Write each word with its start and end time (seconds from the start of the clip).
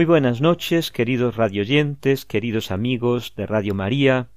Muy 0.00 0.06
buenas 0.06 0.40
noches, 0.40 0.90
queridos 0.90 1.36
radioyentes, 1.36 2.24
queridos 2.24 2.70
amigos 2.70 3.34
de 3.36 3.44
Radio 3.44 3.74
María, 3.74 4.30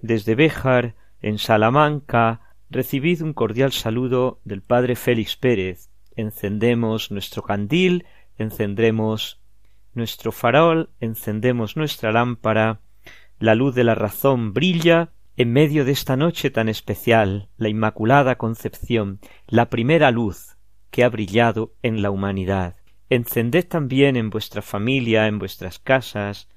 desde 0.00 0.34
Béjar, 0.34 0.94
en 1.20 1.36
Salamanca, 1.36 2.40
recibid 2.70 3.20
un 3.20 3.34
cordial 3.34 3.70
saludo 3.72 4.40
del 4.44 4.62
Padre 4.62 4.96
Félix 4.96 5.36
Pérez. 5.36 5.90
Encendemos 6.16 7.10
nuestro 7.10 7.42
candil, 7.42 8.06
encendremos 8.38 9.42
nuestro 9.92 10.32
farol, 10.32 10.88
encendemos 11.00 11.76
nuestra 11.76 12.12
lámpara, 12.12 12.80
la 13.38 13.54
luz 13.54 13.74
de 13.74 13.84
la 13.84 13.94
razón 13.94 14.54
brilla 14.54 15.10
en 15.36 15.52
medio 15.52 15.84
de 15.84 15.92
esta 15.92 16.16
noche 16.16 16.48
tan 16.48 16.70
especial, 16.70 17.50
la 17.58 17.68
Inmaculada 17.68 18.38
Concepción, 18.38 19.20
la 19.46 19.68
primera 19.68 20.10
luz 20.12 20.56
que 20.90 21.04
ha 21.04 21.10
brillado 21.10 21.74
en 21.82 22.00
la 22.00 22.10
humanidad. 22.10 22.79
Encended 23.12 23.66
también 23.66 24.16
en 24.16 24.30
vuestra 24.30 24.62
familia, 24.62 25.26
en 25.26 25.40
vuestras 25.40 25.80
casas, 25.80 26.48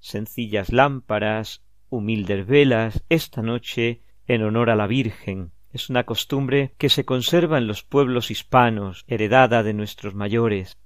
sencillas 0.00 0.72
lámparas, 0.72 1.62
humildes 1.90 2.46
velas, 2.46 3.04
esta 3.10 3.42
noche 3.42 4.00
en 4.26 4.42
honor 4.42 4.70
a 4.70 4.76
la 4.76 4.86
Virgen. 4.86 5.52
Es 5.70 5.90
una 5.90 6.04
costumbre 6.04 6.74
que 6.78 6.88
se 6.88 7.04
conserva 7.04 7.58
en 7.58 7.66
los 7.66 7.82
pueblos 7.82 8.30
hispanos, 8.30 9.04
heredada 9.06 9.62
de 9.62 9.74
nuestros 9.74 10.14
mayores. 10.14 10.78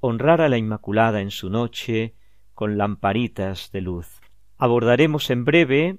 Honrar 0.00 0.42
a 0.42 0.50
la 0.50 0.58
Inmaculada 0.58 1.22
en 1.22 1.30
su 1.30 1.48
noche 1.48 2.14
con 2.52 2.76
lamparitas 2.76 3.72
de 3.72 3.80
luz. 3.80 4.20
Abordaremos 4.58 5.30
en 5.30 5.46
breve, 5.46 5.98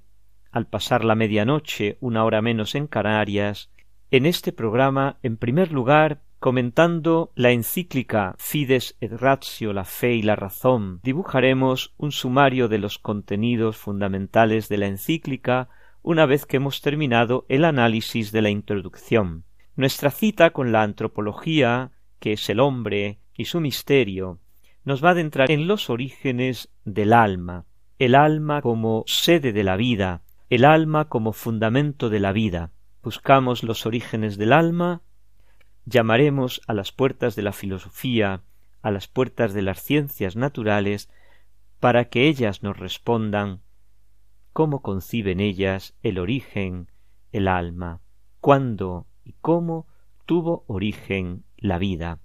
al 0.52 0.68
pasar 0.68 1.06
la 1.06 1.16
medianoche, 1.16 1.98
una 2.02 2.24
hora 2.24 2.44
menos 2.44 2.76
en 2.76 2.86
Canarias, 2.86 3.72
en 4.12 4.28
este 4.28 4.52
programa, 4.52 5.18
en 5.24 5.38
primer 5.38 5.72
lugar, 5.72 6.22
Comentando 6.40 7.34
la 7.36 7.52
encíclica 7.52 8.34
Fides 8.38 8.96
et 9.02 9.12
Ratio, 9.12 9.74
la 9.74 9.84
fe 9.84 10.14
y 10.14 10.22
la 10.22 10.38
razón, 10.38 11.02
dibujaremos 11.04 11.94
un 11.98 12.14
sumario 12.14 12.70
de 12.70 12.78
los 12.78 12.98
contenidos 12.98 13.76
fundamentales 13.76 14.70
de 14.70 14.78
la 14.78 14.88
encíclica 14.88 15.68
una 16.02 16.26
vez 16.26 16.46
que 16.46 16.56
hemos 16.56 16.80
terminado 16.80 17.46
el 17.50 17.66
análisis 17.66 18.32
de 18.32 18.42
la 18.42 18.50
introducción. 18.50 19.44
Nuestra 19.76 20.12
cita 20.12 20.52
con 20.52 20.72
la 20.72 20.82
antropología, 20.82 21.92
que 22.22 22.32
es 22.32 22.50
el 22.50 22.62
hombre 22.62 23.20
y 23.36 23.44
su 23.44 23.60
misterio, 23.60 24.40
nos 24.86 25.04
va 25.04 25.10
a 25.10 25.12
adentrar 25.12 25.52
en 25.52 25.68
los 25.68 25.90
orígenes 25.90 26.70
del 26.86 27.12
alma, 27.12 27.66
el 27.98 28.16
alma 28.16 28.62
como 28.62 29.04
sede 29.08 29.52
de 29.52 29.66
la 29.66 29.76
vida, 29.76 30.22
el 30.50 30.64
alma 30.64 31.10
como 31.10 31.34
fundamento 31.34 32.10
de 32.10 32.22
la 32.22 32.32
vida. 32.32 32.72
Buscamos 33.04 33.62
los 33.62 33.86
orígenes 33.86 34.38
del 34.38 34.54
alma 34.54 35.02
llamaremos 35.90 36.62
a 36.68 36.74
las 36.74 36.92
puertas 36.92 37.36
de 37.36 37.42
la 37.42 37.52
filosofía, 37.52 38.44
a 38.82 38.92
las 38.92 39.08
puertas 39.08 39.54
de 39.54 39.64
las 39.64 39.82
ciencias 39.82 40.36
naturales, 40.36 41.10
para 41.80 42.06
que 42.06 42.28
ellas 42.28 42.64
nos 42.64 42.78
respondan 42.78 43.62
cómo 44.54 44.82
conciben 44.82 45.40
ellas 45.40 45.96
el 46.04 46.20
origen, 46.20 46.92
el 47.32 47.48
alma, 47.48 48.02
cuándo 48.40 49.08
y 49.24 49.34
cómo 49.42 49.88
tuvo 50.26 50.64
origen 50.68 51.44
la 51.58 51.78
vida. 51.78 52.20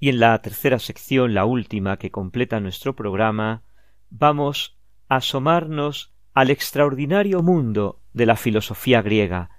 Y 0.00 0.08
en 0.08 0.20
la 0.20 0.40
tercera 0.42 0.78
sección, 0.78 1.34
la 1.34 1.44
última 1.44 1.98
que 1.98 2.10
completa 2.10 2.60
nuestro 2.60 2.96
programa, 2.96 3.62
vamos 4.10 4.76
a 5.08 5.16
asomarnos 5.16 6.12
al 6.32 6.50
extraordinario 6.50 7.42
mundo 7.42 8.00
de 8.12 8.26
la 8.26 8.36
filosofía 8.36 9.02
griega, 9.02 9.50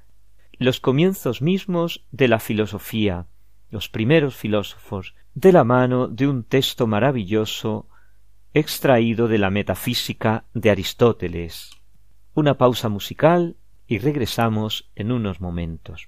los 0.58 0.80
comienzos 0.80 1.42
mismos 1.42 2.06
de 2.12 2.28
la 2.28 2.40
filosofía, 2.40 3.28
los 3.76 3.90
primeros 3.90 4.38
filósofos, 4.38 5.16
de 5.34 5.52
la 5.52 5.66
mano 5.66 6.08
de 6.08 6.30
un 6.30 6.46
texto 6.46 6.88
maravilloso 6.88 7.90
extraído 8.54 9.28
de 9.28 9.38
la 9.38 9.50
metafísica 9.50 10.46
de 10.54 10.70
Aristóteles. 10.70 11.72
Una 12.34 12.58
pausa 12.58 12.88
musical 12.88 13.58
y 13.86 13.98
regresamos 13.98 14.90
en 14.96 15.12
unos 15.12 15.42
momentos. 15.42 16.08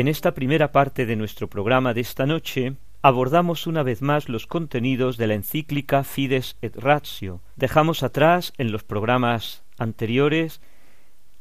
En 0.00 0.08
esta 0.08 0.32
primera 0.32 0.72
parte 0.72 1.04
de 1.04 1.14
nuestro 1.14 1.50
programa 1.50 1.92
de 1.92 2.00
esta 2.00 2.24
noche 2.24 2.76
abordamos 3.02 3.66
una 3.66 3.82
vez 3.82 4.00
más 4.00 4.30
los 4.30 4.46
contenidos 4.46 5.18
de 5.18 5.26
la 5.26 5.34
encíclica 5.34 6.04
Fides 6.04 6.56
et 6.62 6.74
Ratio. 6.74 7.42
Dejamos 7.56 8.02
atrás 8.02 8.54
en 8.56 8.72
los 8.72 8.82
programas 8.82 9.62
anteriores 9.76 10.62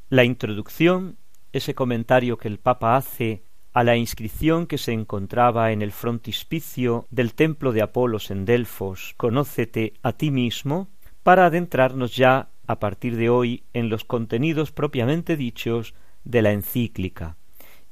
la 0.09 0.25
introducción, 0.25 1.15
ese 1.53 1.73
comentario 1.73 2.37
que 2.37 2.49
el 2.49 2.59
Papa 2.59 2.97
hace 2.97 3.43
a 3.71 3.85
la 3.85 3.95
inscripción 3.95 4.67
que 4.67 4.77
se 4.77 4.91
encontraba 4.91 5.71
en 5.71 5.81
el 5.81 5.93
frontispicio 5.93 7.07
del 7.11 7.35
templo 7.35 7.71
de 7.71 7.81
Apolos 7.81 8.29
en 8.29 8.43
Delfos, 8.43 9.13
Conócete 9.15 9.93
a 10.03 10.11
ti 10.11 10.31
mismo, 10.31 10.89
para 11.23 11.45
adentrarnos 11.45 12.13
ya 12.13 12.49
a 12.67 12.77
partir 12.79 13.15
de 13.15 13.29
hoy 13.29 13.63
en 13.71 13.87
los 13.87 14.03
contenidos 14.03 14.73
propiamente 14.73 15.37
dichos 15.37 15.95
de 16.25 16.41
la 16.41 16.51
encíclica 16.51 17.37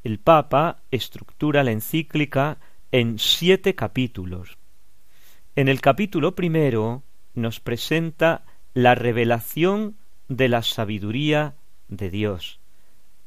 el 0.07 0.19
Papa 0.19 0.77
estructura 0.89 1.65
la 1.65 1.71
encíclica 1.71 2.59
en 2.94 3.19
siete 3.19 3.75
capítulos. 3.75 4.57
En 5.57 5.68
el 5.68 5.81
capítulo 5.81 6.33
primero 6.33 7.04
nos 7.33 7.59
presenta 7.59 8.45
la 8.74 8.95
revelación 8.95 9.98
de 10.30 10.48
la 10.48 10.63
sabiduría 10.63 11.56
de 11.89 12.09
Dios. 12.09 12.62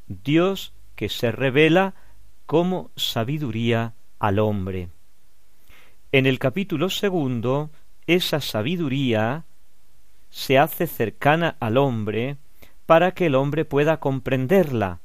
Dios 0.07 0.73
que 0.95 1.11
se 1.11 1.31
revela 1.31 1.93
como 2.47 2.93
sabiduría 2.97 3.93
al 4.19 4.39
hombre. 4.39 4.89
En 6.13 6.25
el 6.25 6.39
capítulo 6.39 6.89
segundo, 6.89 7.69
esa 8.07 8.41
sabiduría 8.41 9.45
se 10.31 10.59
hace 10.59 10.87
cercana 10.87 11.59
al 11.61 11.77
hombre 11.77 12.39
para 12.87 13.13
que 13.13 13.27
el 13.27 13.35
hombre 13.35 13.67
pueda 13.67 14.01
comprenderla. 14.01 15.00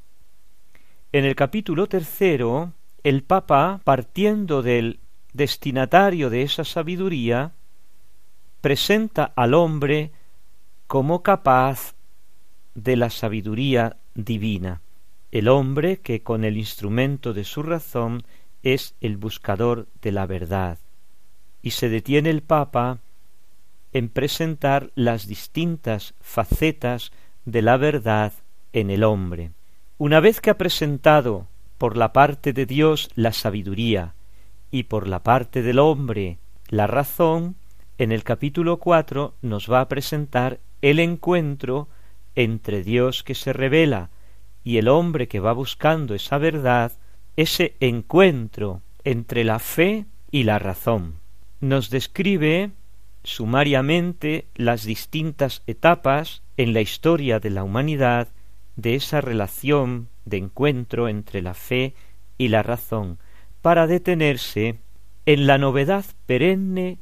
En 1.15 1.23
el 1.23 1.33
capítulo 1.33 1.87
tercero, 1.87 2.73
el 3.01 3.23
Papa, 3.23 3.79
partiendo 3.85 4.61
del 4.61 4.99
destinatario 5.31 6.29
de 6.29 6.41
esa 6.41 6.65
sabiduría, 6.65 7.53
presenta 8.59 9.23
al 9.23 9.53
hombre 9.53 10.11
como 10.87 11.23
capaz 11.23 11.95
de 12.73 12.97
la 12.97 13.09
sabiduría 13.09 13.95
divina, 14.13 14.81
el 15.31 15.47
hombre 15.47 16.01
que 16.01 16.21
con 16.21 16.43
el 16.43 16.57
instrumento 16.57 17.33
de 17.33 17.45
su 17.45 17.63
razón 17.63 18.23
es 18.61 18.93
el 18.99 19.15
buscador 19.15 19.87
de 20.01 20.11
la 20.11 20.25
verdad. 20.25 20.79
Y 21.61 21.71
se 21.71 21.87
detiene 21.87 22.29
el 22.29 22.43
Papa 22.43 22.99
en 23.93 24.09
presentar 24.09 24.91
las 24.95 25.27
distintas 25.27 26.13
facetas 26.19 27.13
de 27.45 27.61
la 27.61 27.77
verdad 27.77 28.33
en 28.73 28.89
el 28.89 29.05
hombre. 29.05 29.51
Una 29.97 30.19
vez 30.19 30.41
que 30.41 30.49
ha 30.49 30.57
presentado 30.57 31.47
por 31.77 31.95
la 31.95 32.11
parte 32.11 32.51
de 32.51 32.65
Dios 32.65 33.09
la 33.15 33.31
sabiduría 33.31 34.13
y 34.69 34.83
por 34.83 35.07
la 35.07 35.23
parte 35.23 35.61
del 35.61 35.79
hombre 35.79 36.37
la 36.67 36.85
razón, 36.85 37.55
en 37.97 38.11
el 38.11 38.25
capítulo 38.25 38.77
cuatro 38.77 39.35
nos 39.41 39.71
va 39.71 39.79
a 39.79 39.87
presentar 39.87 40.59
el 40.81 40.99
encuentro 40.99 41.87
entre 42.35 42.83
Dios 42.83 43.23
que 43.23 43.35
se 43.35 43.53
revela 43.53 44.09
y 44.65 44.79
el 44.79 44.89
hombre 44.89 45.29
que 45.29 45.39
va 45.39 45.53
buscando 45.53 46.13
esa 46.13 46.39
verdad, 46.39 46.91
ese 47.37 47.77
encuentro 47.79 48.81
entre 49.05 49.45
la 49.45 49.59
fe 49.59 50.07
y 50.29 50.43
la 50.43 50.59
razón. 50.59 51.21
Nos 51.61 51.89
describe 51.89 52.71
sumariamente 53.23 54.49
las 54.55 54.83
distintas 54.83 55.63
etapas 55.67 56.41
en 56.57 56.73
la 56.73 56.81
historia 56.81 57.39
de 57.39 57.49
la 57.49 57.63
humanidad 57.63 58.27
de 58.75 58.95
esa 58.95 59.21
relación 59.21 60.09
de 60.25 60.37
encuentro 60.37 61.07
entre 61.07 61.41
la 61.41 61.53
fe 61.53 61.93
y 62.37 62.49
la 62.49 62.63
razón, 62.63 63.19
para 63.61 63.87
detenerse 63.87 64.79
en 65.25 65.47
la 65.47 65.57
novedad 65.57 66.05
perenne 66.25 66.99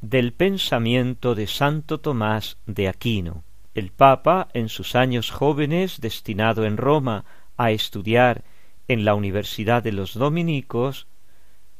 del 0.00 0.32
pensamiento 0.32 1.34
de 1.34 1.46
Santo 1.46 2.00
Tomás 2.00 2.58
de 2.66 2.88
Aquino. 2.88 3.44
El 3.74 3.90
Papa, 3.90 4.48
en 4.54 4.68
sus 4.68 4.94
años 4.94 5.30
jóvenes, 5.30 6.00
destinado 6.00 6.64
en 6.64 6.76
Roma 6.76 7.24
a 7.56 7.70
estudiar 7.70 8.44
en 8.88 9.04
la 9.04 9.14
Universidad 9.14 9.82
de 9.82 9.92
los 9.92 10.14
Dominicos, 10.14 11.06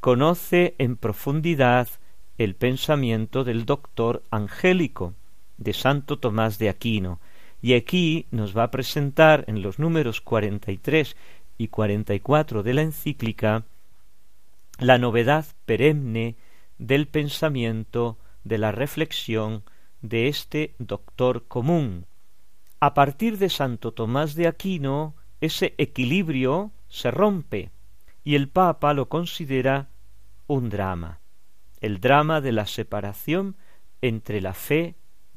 conoce 0.01 0.75
en 0.79 0.97
profundidad 0.97 1.89
el 2.39 2.55
pensamiento 2.55 3.45
del 3.45 3.65
doctor 3.65 4.23
angélico 4.31 5.15
de 5.57 5.73
Santo 5.73 6.19
Tomás 6.19 6.59
de 6.59 6.69
Aquino, 6.69 7.21
y 7.67 7.75
aquí 7.75 8.27
nos 8.31 8.57
va 8.57 8.63
a 8.63 8.71
presentar 8.71 9.45
en 9.49 9.61
los 9.61 9.81
números 9.81 10.21
cuarenta 10.21 10.71
y 10.71 10.79
tres 10.79 11.17
y 11.59 11.67
cuarenta 11.67 12.15
y 12.15 12.21
cuatro 12.21 12.63
de 12.63 12.75
la 12.75 12.83
encíclica 12.83 13.65
la 14.79 14.99
novedad 14.99 15.47
perenne 15.65 16.37
del 16.79 17.09
pensamiento, 17.09 18.19
de 18.45 18.59
la 18.59 18.71
reflexión 18.71 19.65
de 20.01 20.29
este 20.29 20.77
doctor 20.79 21.49
común. 21.49 22.07
A 22.79 22.95
partir 22.95 23.37
de 23.37 23.49
Santo 23.49 23.91
Tomás 23.91 24.37
de 24.37 24.47
Aquino, 24.47 25.17
ese 25.41 25.75
equilibrio 25.77 26.71
se 26.87 27.11
rompe 27.11 27.73
y 28.23 28.37
el 28.37 28.49
Papa 28.49 28.95
lo 28.95 29.09
considera 29.09 29.89
un 30.47 30.71
drama, 30.71 31.19
el 31.81 31.99
drama 31.99 32.41
de 32.41 32.53
la 32.53 32.67
separación 32.67 33.57
entre 34.03 34.41
la 34.41 34.55
fe 34.55 34.95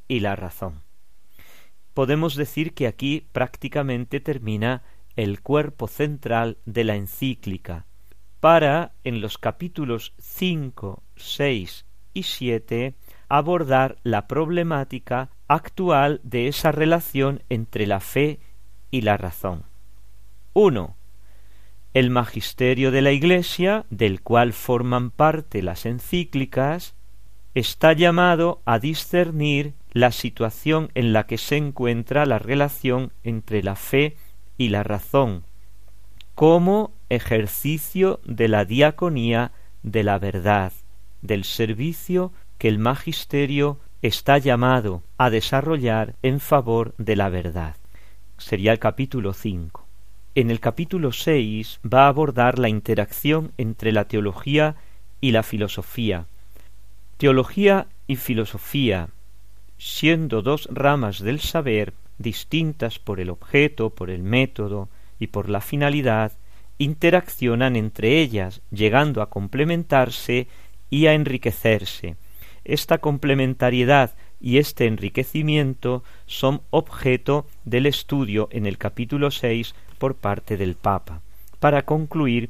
y 0.08 0.20
la 0.20 0.36
razón 0.36 0.88
podemos 2.00 2.36
decir 2.36 2.74
que 2.74 2.88
aquí 2.88 3.28
prácticamente 3.34 4.22
termina 4.22 4.84
el 5.18 5.42
cuerpo 5.42 5.90
central 5.90 6.58
de 6.64 6.86
la 6.86 6.96
encíclica, 6.96 7.88
para 8.40 8.94
en 9.04 9.20
los 9.20 9.38
capítulos 9.38 10.14
cinco, 10.18 11.04
seis 11.18 11.86
y 12.14 12.24
siete 12.24 12.96
abordar 13.28 13.98
la 14.04 14.28
problemática 14.28 15.30
actual 15.50 16.22
de 16.24 16.48
esa 16.48 16.72
relación 16.72 17.44
entre 17.50 17.86
la 17.86 18.00
fe 18.00 18.40
y 18.92 19.02
la 19.02 19.18
razón. 19.18 19.66
1. 20.54 20.96
El 21.94 22.12
magisterio 22.12 22.92
de 22.92 23.02
la 23.02 23.12
Iglesia, 23.12 23.86
del 23.90 24.22
cual 24.22 24.54
forman 24.54 25.12
parte 25.12 25.62
las 25.62 25.86
encíclicas, 25.86 26.96
está 27.56 27.92
llamado 27.92 28.62
a 28.64 28.80
discernir 28.80 29.74
la 29.92 30.12
situación 30.12 30.92
en 30.94 31.14
la 31.14 31.26
que 31.26 31.38
se 31.38 31.58
encuentra 31.58 32.26
la 32.26 32.40
relación 32.40 33.12
entre 33.24 33.64
la 33.64 33.76
fe 33.76 34.16
y 34.58 34.70
la 34.70 34.84
razón, 34.84 35.44
como 36.36 36.92
ejercicio 37.10 38.20
de 38.24 38.48
la 38.48 38.66
diaconía 38.66 39.52
de 39.84 40.04
la 40.04 40.20
verdad, 40.20 40.74
del 41.22 41.44
servicio 41.44 42.32
que 42.58 42.68
el 42.68 42.80
magisterio 42.80 43.80
está 44.02 44.38
llamado 44.38 45.04
a 45.18 45.30
desarrollar 45.30 46.16
en 46.22 46.40
favor 46.40 46.94
de 46.98 47.16
la 47.16 47.30
verdad. 47.30 47.76
Sería 48.38 48.72
el 48.72 48.80
capítulo 48.80 49.34
5. 49.34 49.86
En 50.36 50.52
el 50.52 50.60
capítulo 50.60 51.12
6 51.12 51.82
va 51.84 52.06
a 52.06 52.08
abordar 52.08 52.60
la 52.60 52.70
interacción 52.70 53.52
entre 53.58 53.92
la 53.92 54.06
teología 54.06 54.76
y 55.20 55.32
la 55.32 55.44
filosofía. 55.44 56.28
Teología 57.18 57.88
y 58.08 58.16
filosofía 58.16 59.10
siendo 59.80 60.44
dos 60.44 60.68
ramas 60.72 61.20
del 61.20 61.40
saber 61.40 61.94
distintas 62.20 63.00
por 63.00 63.20
el 63.20 63.30
objeto, 63.30 63.90
por 63.90 64.12
el 64.12 64.22
método 64.22 64.90
y 65.20 65.28
por 65.28 65.50
la 65.50 65.62
finalidad, 65.62 66.34
interaccionan 66.78 67.76
entre 67.76 68.20
ellas, 68.20 68.62
llegando 68.72 69.22
a 69.22 69.30
complementarse 69.30 70.48
y 70.90 71.08
a 71.08 71.14
enriquecerse. 71.14 72.18
Esta 72.66 73.00
complementariedad 73.00 74.16
y 74.42 74.58
este 74.58 74.86
enriquecimiento 74.86 76.04
son 76.26 76.62
objeto 76.70 77.48
del 77.64 77.86
estudio 77.86 78.50
en 78.52 78.66
el 78.66 78.78
capítulo 78.78 79.32
seis 79.32 79.76
por 79.98 80.16
parte 80.16 80.58
del 80.58 80.76
Papa, 80.76 81.22
para 81.60 81.84
concluir 81.84 82.50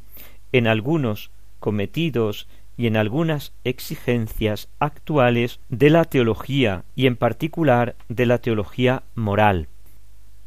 en 0.51 0.67
algunos 0.67 1.31
cometidos 1.59 2.47
y 2.79 2.87
en 2.87 2.95
algunas 2.95 3.51
exigencias 3.65 4.69
actuales 4.79 5.59
de 5.67 5.89
la 5.89 6.05
teología 6.05 6.85
y 6.95 7.07
en 7.07 7.17
particular 7.17 7.97
de 8.07 8.25
la 8.25 8.37
teología 8.37 9.03
moral. 9.15 9.67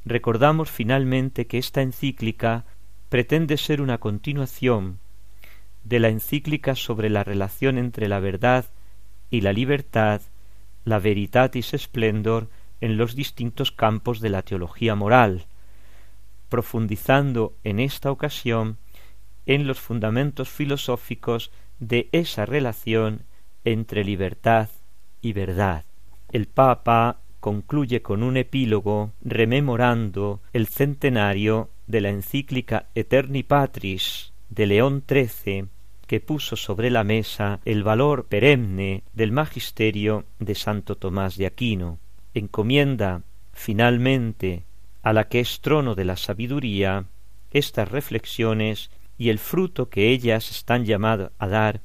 Recordamos 0.07 0.71
finalmente 0.71 1.47
que 1.47 1.59
esta 1.59 1.83
encíclica 1.83 2.65
pretende 3.11 3.59
ser 3.59 3.83
una 3.83 3.99
continuación 3.99 4.99
de 5.85 6.01
la 6.01 6.09
encíclica 6.09 6.75
sobre 6.75 7.11
la 7.11 7.23
relación 7.23 7.77
entre 7.77 8.09
la 8.09 8.19
verdad 8.19 8.65
y 9.29 9.43
la 9.43 9.53
libertad, 9.53 10.23
la 10.87 10.99
veritatis 10.99 11.75
splendor 11.77 12.49
en 12.81 12.97
los 12.97 13.15
distintos 13.15 13.73
campos 13.73 14.21
de 14.21 14.31
la 14.31 14.41
teología 14.41 14.95
moral, 14.95 15.45
profundizando 16.49 17.55
en 17.63 17.79
esta 17.79 18.11
ocasión 18.11 18.79
en 19.45 19.67
los 19.67 19.81
fundamentos 19.81 20.49
filosóficos 20.49 21.51
de 21.83 22.09
esa 22.13 22.47
relación 22.47 23.25
entre 23.65 24.05
libertad 24.05 24.69
y 25.21 25.33
verdad. 25.33 25.85
El 26.31 26.47
Papa 26.47 27.19
concluye 27.41 28.03
con 28.03 28.23
un 28.23 28.37
epílogo 28.37 29.11
rememorando 29.21 30.41
el 30.53 30.69
centenario 30.69 31.71
de 31.89 32.01
la 32.01 32.11
encíclica 32.11 32.87
Eterni 32.95 33.43
Patris 33.43 34.33
de 34.49 34.67
León 34.67 35.03
XIII 35.09 35.67
que 36.07 36.21
puso 36.21 36.55
sobre 36.55 36.89
la 36.89 37.03
mesa 37.03 37.59
el 37.65 37.83
valor 37.83 38.27
perenne 38.27 39.03
del 39.13 39.33
magisterio 39.33 40.25
de 40.39 40.55
Santo 40.55 40.97
Tomás 40.97 41.37
de 41.37 41.47
Aquino. 41.47 41.99
Encomienda 42.33 43.23
finalmente 43.53 44.65
a 45.03 45.13
la 45.13 45.29
que 45.29 45.41
es 45.41 45.61
trono 45.61 45.97
de 45.97 46.05
la 46.05 46.17
sabiduría 46.17 47.07
estas 47.51 47.91
reflexiones 47.91 48.91
y 49.23 49.31
el 49.31 49.39
fruto 49.39 49.89
que 49.89 50.11
ellas 50.11 50.51
están 50.51 50.85
llamadas 50.85 51.31
a 51.39 51.47
dar 51.47 51.81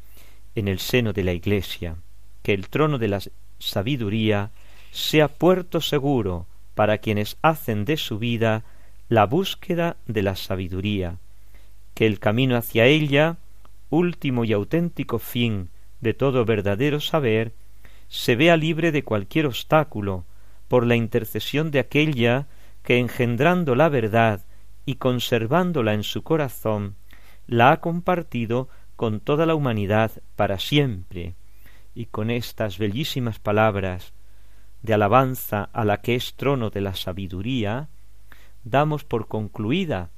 en 0.55 0.67
el 0.67 0.79
seno 0.79 1.13
de 1.13 1.23
la 1.23 1.33
Iglesia, 1.33 1.97
que 2.41 2.55
el 2.55 2.67
trono 2.67 2.97
de 2.97 3.09
la 3.09 3.21
sabiduría 3.59 4.49
sea 4.89 5.27
puerto 5.27 5.79
seguro 5.79 6.47
para 6.73 6.97
quienes 6.97 7.37
hacen 7.43 7.85
de 7.85 7.97
su 7.97 8.17
vida 8.17 8.63
la 9.07 9.27
búsqueda 9.27 9.97
de 10.07 10.23
la 10.23 10.35
sabiduría, 10.35 11.19
que 11.93 12.07
el 12.07 12.17
camino 12.17 12.57
hacia 12.57 12.87
ella, 12.87 13.37
último 13.91 14.43
y 14.43 14.53
auténtico 14.53 15.19
fin 15.19 15.69
de 16.01 16.15
todo 16.15 16.43
verdadero 16.43 16.99
saber, 16.99 17.53
se 18.07 18.35
vea 18.35 18.57
libre 18.57 18.91
de 18.91 19.03
cualquier 19.03 19.45
obstáculo, 19.45 20.25
por 20.67 20.87
la 20.87 20.95
intercesión 20.95 21.69
de 21.69 21.77
aquella 21.77 22.47
que 22.81 22.97
engendrando 22.97 23.75
la 23.75 23.89
verdad 23.89 24.41
y 24.87 24.95
conservándola 24.95 25.93
en 25.93 26.01
su 26.01 26.23
corazón, 26.23 26.95
la 27.47 27.71
ha 27.71 27.81
compartido 27.81 28.69
con 28.95 29.19
toda 29.19 29.45
la 29.45 29.55
humanidad 29.55 30.11
para 30.35 30.59
siempre, 30.59 31.35
y 31.95 32.05
con 32.05 32.29
estas 32.29 32.77
bellísimas 32.77 33.39
palabras 33.39 34.13
de 34.83 34.93
alabanza 34.93 35.69
a 35.73 35.83
la 35.83 36.01
que 36.01 36.15
es 36.15 36.35
trono 36.35 36.69
de 36.69 36.81
la 36.81 36.95
sabiduría, 36.95 37.89
damos 38.63 39.03
por 39.03 39.27
concluida 39.27 40.11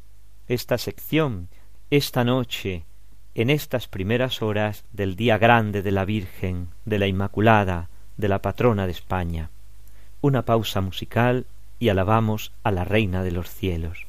esta 0.47 0.77
sección 0.77 1.47
esta 1.91 2.23
noche, 2.23 2.85
en 3.33 3.49
estas 3.49 3.87
primeras 3.87 4.43
horas 4.43 4.85
del 4.91 5.15
día 5.15 5.39
grande 5.39 5.81
de 5.81 5.91
la 5.91 6.05
Virgen, 6.05 6.69
de 6.85 6.99
la 6.99 7.07
Inmaculada, 7.07 7.89
de 8.17 8.27
la 8.27 8.43
patrona 8.43 8.85
de 8.85 8.91
España. 8.91 9.49
Una 10.21 10.43
pausa 10.43 10.81
musical 10.81 11.47
y 11.79 11.89
alabamos 11.89 12.51
a 12.63 12.71
la 12.71 12.83
Reina 12.83 13.23
de 13.23 13.31
los 13.31 13.49
cielos. 13.49 14.08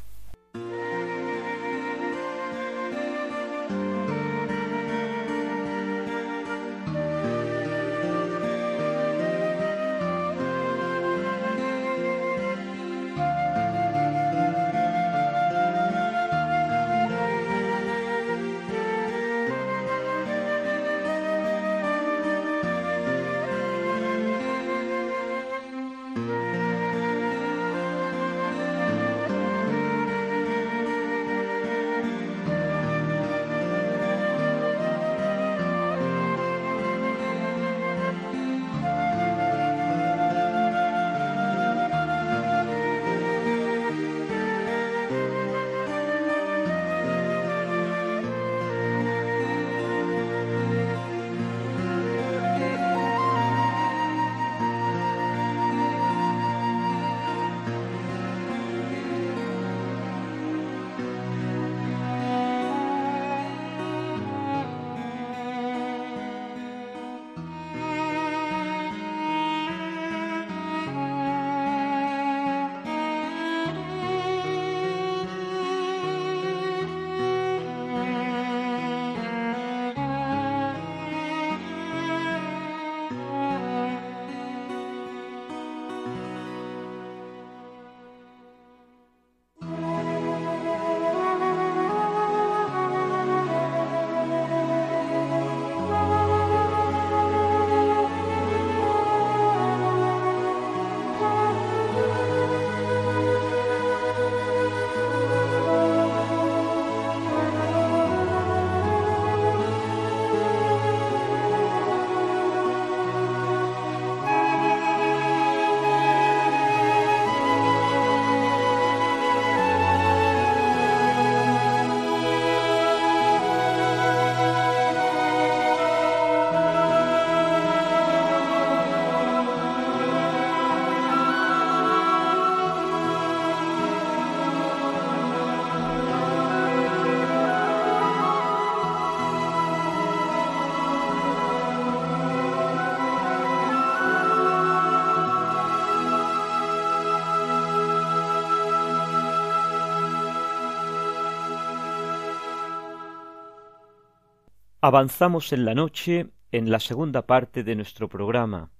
Avanzamos 154.82 155.52
en 155.52 155.66
la 155.66 155.74
noche 155.74 156.30
en 156.52 156.70
la 156.70 156.80
segunda 156.80 157.26
parte 157.26 157.64
de 157.64 157.76
nuestro 157.76 158.08
programa. 158.08 158.70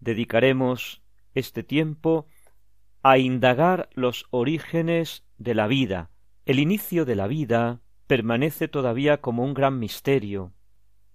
Dedicaremos 0.00 1.02
este 1.34 1.62
tiempo 1.62 2.26
a 3.02 3.18
indagar 3.18 3.90
los 3.92 4.24
orígenes 4.30 5.26
de 5.36 5.54
la 5.54 5.66
vida. 5.66 6.08
El 6.46 6.58
inicio 6.58 7.04
de 7.04 7.16
la 7.16 7.26
vida 7.26 7.82
permanece 8.06 8.66
todavía 8.66 9.20
como 9.20 9.44
un 9.44 9.52
gran 9.52 9.78
misterio. 9.78 10.54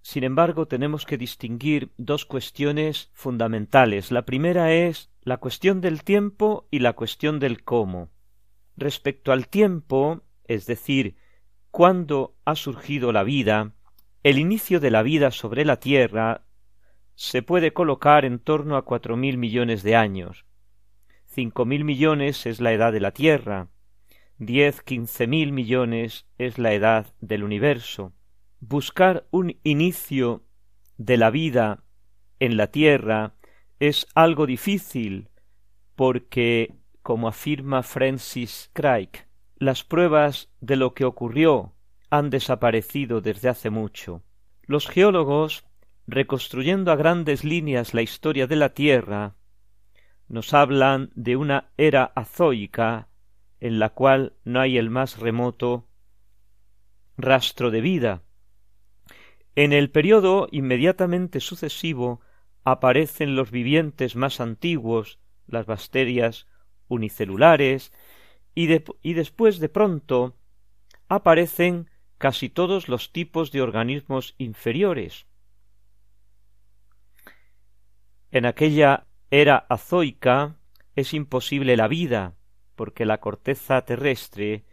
Sin 0.02 0.22
embargo, 0.22 0.68
tenemos 0.68 1.04
que 1.04 1.18
distinguir 1.18 1.90
dos 1.96 2.24
cuestiones 2.24 3.10
fundamentales. 3.14 4.12
La 4.12 4.24
primera 4.24 4.72
es 4.72 5.10
la 5.22 5.38
cuestión 5.38 5.80
del 5.80 6.04
tiempo 6.04 6.68
y 6.70 6.78
la 6.78 6.92
cuestión 6.92 7.40
del 7.40 7.64
cómo. 7.64 8.10
Respecto 8.76 9.32
al 9.32 9.48
tiempo, 9.48 10.22
es 10.44 10.66
decir, 10.66 11.16
cuándo 11.72 12.36
ha 12.44 12.54
surgido 12.54 13.10
la 13.10 13.24
vida, 13.24 13.74
el 14.22 14.38
inicio 14.38 14.78
de 14.78 14.90
la 14.90 15.02
vida 15.02 15.32
sobre 15.32 15.64
la 15.64 15.78
Tierra 15.78 16.44
se 17.16 17.42
puede 17.42 17.72
colocar 17.72 18.24
en 18.24 18.38
torno 18.38 18.76
a 18.76 18.84
cuatro 18.84 19.16
mil 19.16 19.36
millones 19.36 19.82
de 19.82 19.96
años. 19.96 20.44
Cinco 21.26 21.64
mil 21.64 21.84
millones 21.84 22.46
es 22.46 22.60
la 22.60 22.72
edad 22.72 22.92
de 22.92 23.00
la 23.00 23.10
Tierra. 23.10 23.68
Diez, 24.38 24.80
quince 24.82 25.26
mil 25.26 25.52
millones 25.52 26.26
es 26.38 26.58
la 26.58 26.72
edad 26.72 27.12
del 27.20 27.42
universo. 27.42 28.12
Buscar 28.60 29.26
un 29.30 29.56
inicio 29.64 30.44
de 30.98 31.16
la 31.16 31.30
vida 31.30 31.82
en 32.38 32.56
la 32.56 32.68
Tierra 32.68 33.34
es 33.80 34.06
algo 34.14 34.46
difícil 34.46 35.30
porque, 35.96 36.74
como 37.02 37.26
afirma 37.26 37.82
Francis 37.82 38.70
Crick, 38.72 39.26
las 39.56 39.82
pruebas 39.82 40.48
de 40.60 40.76
lo 40.76 40.94
que 40.94 41.04
ocurrió 41.04 41.72
han 42.12 42.28
desaparecido 42.28 43.22
desde 43.22 43.48
hace 43.48 43.70
mucho. 43.70 44.22
Los 44.64 44.86
geólogos, 44.86 45.64
reconstruyendo 46.06 46.92
a 46.92 46.96
grandes 46.96 47.42
líneas 47.42 47.94
la 47.94 48.02
historia 48.02 48.46
de 48.46 48.54
la 48.54 48.74
Tierra, 48.74 49.34
nos 50.28 50.52
hablan 50.52 51.10
de 51.14 51.36
una 51.36 51.70
era 51.78 52.04
azoica 52.14 53.08
en 53.60 53.78
la 53.78 53.88
cual 53.88 54.34
no 54.44 54.60
hay 54.60 54.76
el 54.76 54.90
más 54.90 55.20
remoto 55.20 55.88
rastro 57.16 57.70
de 57.70 57.80
vida. 57.80 58.22
En 59.54 59.72
el 59.72 59.90
periodo 59.90 60.48
inmediatamente 60.50 61.40
sucesivo 61.40 62.20
aparecen 62.62 63.36
los 63.36 63.50
vivientes 63.50 64.16
más 64.16 64.38
antiguos, 64.38 65.18
las 65.46 65.64
bacterias 65.64 66.46
unicelulares, 66.88 67.90
y, 68.54 68.68
y 69.00 69.14
después 69.14 69.60
de 69.60 69.70
pronto 69.70 70.36
aparecen 71.08 71.88
casi 72.22 72.48
todos 72.48 72.88
los 72.88 73.10
tipos 73.10 73.50
de 73.50 73.62
organismos 73.62 74.36
inferiores. 74.38 75.26
En 78.30 78.46
aquella 78.46 79.06
era 79.28 79.56
azoica 79.56 80.54
es 80.94 81.14
imposible 81.14 81.76
la 81.76 81.88
vida, 81.88 82.36
porque 82.76 83.06
la 83.06 83.18
corteza 83.18 83.84
terrestre 83.84 84.64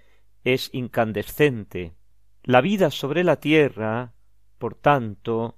es 0.44 0.70
incandescente. 0.74 1.96
La 2.44 2.62
vida 2.62 2.92
sobre 2.92 3.24
la 3.24 3.38
tierra, 3.38 4.14
por 4.60 4.76
tanto, 4.76 5.58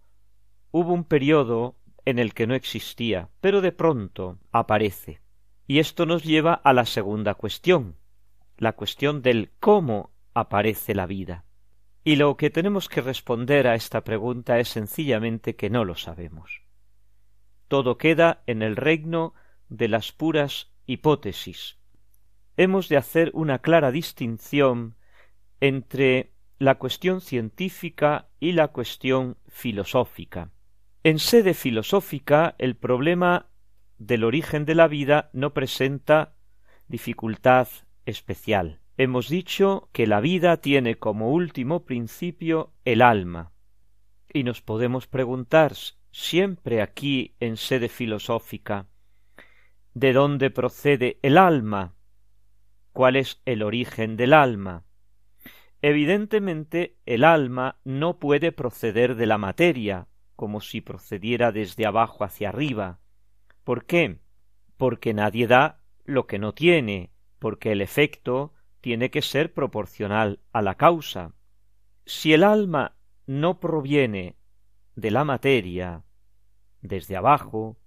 hubo 0.71 0.93
un 0.93 1.03
periodo 1.03 1.75
en 2.05 2.19
el 2.19 2.33
que 2.33 2.47
no 2.47 2.55
existía, 2.55 3.27
pero 3.41 3.59
de 3.59 3.73
pronto 3.73 4.39
aparece. 4.53 5.19
Y 5.67 5.79
esto 5.79 6.05
nos 6.05 6.23
lleva 6.23 6.53
a 6.53 6.71
la 6.71 6.85
segunda 6.85 7.33
cuestión, 7.33 7.97
la 8.55 8.77
cuestión 8.77 9.21
del 9.21 9.51
cómo 9.59 10.11
aparece 10.33 10.95
la 10.95 11.05
vida. 11.05 11.43
Y 12.03 12.15
lo 12.15 12.35
que 12.35 12.49
tenemos 12.49 12.89
que 12.89 13.01
responder 13.01 13.67
a 13.67 13.75
esta 13.75 14.03
pregunta 14.03 14.59
es 14.59 14.69
sencillamente 14.69 15.55
que 15.55 15.69
no 15.69 15.85
lo 15.85 15.95
sabemos. 15.95 16.61
Todo 17.67 17.97
queda 17.97 18.41
en 18.47 18.63
el 18.63 18.75
reino 18.75 19.33
de 19.69 19.87
las 19.87 20.11
puras 20.11 20.71
hipótesis. 20.87 21.77
Hemos 22.57 22.89
de 22.89 22.97
hacer 22.97 23.31
una 23.33 23.59
clara 23.59 23.91
distinción 23.91 24.95
entre 25.59 26.33
la 26.57 26.75
cuestión 26.75 27.21
científica 27.21 28.29
y 28.39 28.51
la 28.53 28.69
cuestión 28.69 29.37
filosófica. 29.47 30.51
En 31.03 31.19
sede 31.19 31.53
filosófica, 31.53 32.55
el 32.57 32.75
problema 32.75 33.47
del 33.97 34.23
origen 34.23 34.65
de 34.65 34.75
la 34.75 34.87
vida 34.87 35.29
no 35.33 35.53
presenta 35.53 36.33
dificultad 36.87 37.67
especial. 38.05 38.79
Hemos 39.03 39.29
dicho 39.29 39.89
que 39.93 40.05
la 40.05 40.21
vida 40.21 40.57
tiene 40.57 40.99
como 40.99 41.31
último 41.31 41.85
principio 41.85 42.71
el 42.85 43.01
alma. 43.01 43.51
Y 44.31 44.43
nos 44.43 44.61
podemos 44.61 45.07
preguntar 45.07 45.73
siempre 46.11 46.83
aquí 46.83 47.33
en 47.39 47.57
sede 47.57 47.89
filosófica 47.89 48.85
¿de 49.95 50.13
dónde 50.13 50.51
procede 50.51 51.17
el 51.23 51.39
alma? 51.39 51.95
¿Cuál 52.93 53.15
es 53.15 53.41
el 53.45 53.63
origen 53.63 54.17
del 54.17 54.33
alma? 54.33 54.83
Evidentemente 55.81 56.99
el 57.07 57.23
alma 57.23 57.79
no 57.83 58.19
puede 58.19 58.51
proceder 58.51 59.15
de 59.15 59.25
la 59.25 59.39
materia, 59.39 60.09
como 60.35 60.61
si 60.61 60.79
procediera 60.79 61.51
desde 61.51 61.87
abajo 61.87 62.23
hacia 62.23 62.49
arriba. 62.49 62.99
¿Por 63.63 63.85
qué? 63.85 64.19
Porque 64.77 65.15
nadie 65.15 65.47
da 65.47 65.81
lo 66.05 66.27
que 66.27 66.37
no 66.37 66.53
tiene, 66.53 67.09
porque 67.39 67.71
el 67.71 67.81
efecto 67.81 68.53
tiene 68.81 69.11
que 69.11 69.21
ser 69.21 69.53
proporcional 69.53 70.39
a 70.51 70.61
la 70.61 70.75
causa. 70.75 71.33
Si 72.05 72.33
el 72.33 72.43
alma 72.43 72.95
no 73.27 73.59
proviene 73.59 74.35
de 74.95 75.11
la 75.11 75.23
materia, 75.23 76.03
desde 76.81 77.15
abajo, 77.15 77.77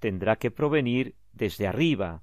tendrá 0.00 0.36
que 0.36 0.50
provenir 0.50 1.14
desde 1.32 1.66
arriba, 1.66 2.22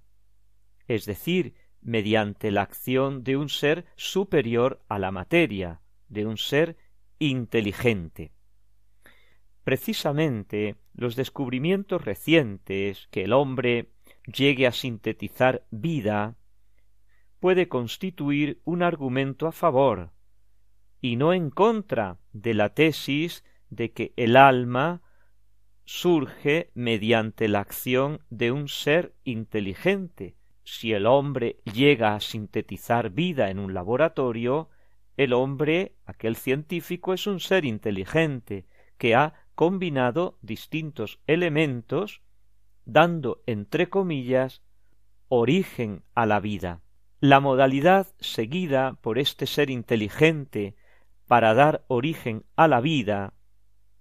es 0.87 1.05
decir, 1.05 1.53
mediante 1.81 2.51
la 2.51 2.63
acción 2.63 3.23
de 3.23 3.37
un 3.37 3.49
ser 3.49 3.85
superior 3.95 4.83
a 4.87 4.99
la 4.99 5.11
materia, 5.11 5.81
de 6.09 6.25
un 6.25 6.37
ser 6.37 6.77
inteligente. 7.19 8.31
Precisamente 9.63 10.75
los 10.93 11.15
descubrimientos 11.15 12.03
recientes 12.03 13.07
que 13.11 13.23
el 13.23 13.33
hombre 13.33 13.91
llegue 14.25 14.67
a 14.67 14.71
sintetizar 14.71 15.65
vida 15.71 16.35
puede 17.41 17.67
constituir 17.67 18.61
un 18.65 18.83
argumento 18.83 19.47
a 19.47 19.51
favor 19.51 20.11
y 21.01 21.15
no 21.15 21.33
en 21.33 21.49
contra 21.49 22.19
de 22.31 22.53
la 22.53 22.69
tesis 22.75 23.43
de 23.71 23.91
que 23.91 24.13
el 24.15 24.37
alma 24.37 25.01
surge 25.83 26.69
mediante 26.75 27.47
la 27.47 27.61
acción 27.61 28.21
de 28.29 28.51
un 28.51 28.67
ser 28.67 29.15
inteligente. 29.23 30.35
Si 30.63 30.93
el 30.93 31.07
hombre 31.07 31.57
llega 31.73 32.13
a 32.13 32.19
sintetizar 32.19 33.09
vida 33.09 33.49
en 33.49 33.57
un 33.57 33.73
laboratorio, 33.73 34.69
el 35.17 35.33
hombre, 35.33 35.95
aquel 36.05 36.35
científico, 36.35 37.11
es 37.11 37.25
un 37.25 37.39
ser 37.39 37.65
inteligente 37.65 38.67
que 38.99 39.15
ha 39.15 39.33
combinado 39.55 40.37
distintos 40.43 41.19
elementos, 41.25 42.21
dando, 42.85 43.41
entre 43.47 43.89
comillas, 43.89 44.61
origen 45.27 46.03
a 46.13 46.27
la 46.27 46.39
vida. 46.39 46.81
La 47.23 47.39
modalidad 47.39 48.07
seguida 48.19 48.97
por 48.99 49.19
este 49.19 49.45
ser 49.45 49.69
inteligente 49.69 50.75
para 51.27 51.53
dar 51.53 51.85
origen 51.87 52.45
a 52.55 52.67
la 52.67 52.81
vida, 52.81 53.35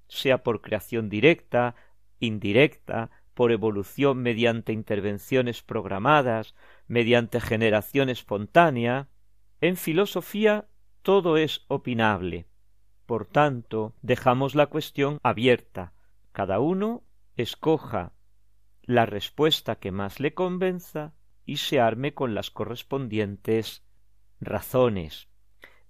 sea 0.09 0.43
por 0.43 0.63
creación 0.63 1.11
directa, 1.11 1.75
indirecta, 2.19 3.11
por 3.35 3.53
evolución 3.53 4.23
mediante 4.23 4.73
intervenciones 4.73 5.63
programadas, 5.63 6.55
mediante 6.87 7.43
generación 7.43 8.09
espontánea, 8.09 9.09
en 9.61 9.77
filosofía 9.77 10.69
todo 11.03 11.37
es 11.37 11.67
opinable. 11.69 12.47
Por 13.05 13.27
tanto, 13.27 13.93
dejamos 14.01 14.55
la 14.55 14.69
cuestión 14.69 15.19
abierta. 15.23 15.93
Cada 16.33 16.59
uno 16.59 17.03
escoja 17.37 18.15
la 18.81 19.05
respuesta 19.05 19.77
que 19.77 19.93
más 19.93 20.21
le 20.21 20.33
convenza 20.33 21.13
y 21.51 21.57
se 21.57 21.81
arme 21.81 22.15
con 22.15 22.33
las 22.33 22.53
correspondientes 22.53 23.83
razones. 24.41 25.27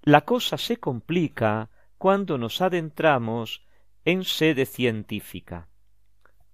La 0.01 0.23
cosa 0.23 0.57
se 0.57 0.79
complica 0.79 1.68
cuando 1.99 2.38
nos 2.38 2.62
adentramos 2.62 3.66
en 4.07 4.25
sede 4.25 4.64
científica. 4.64 5.68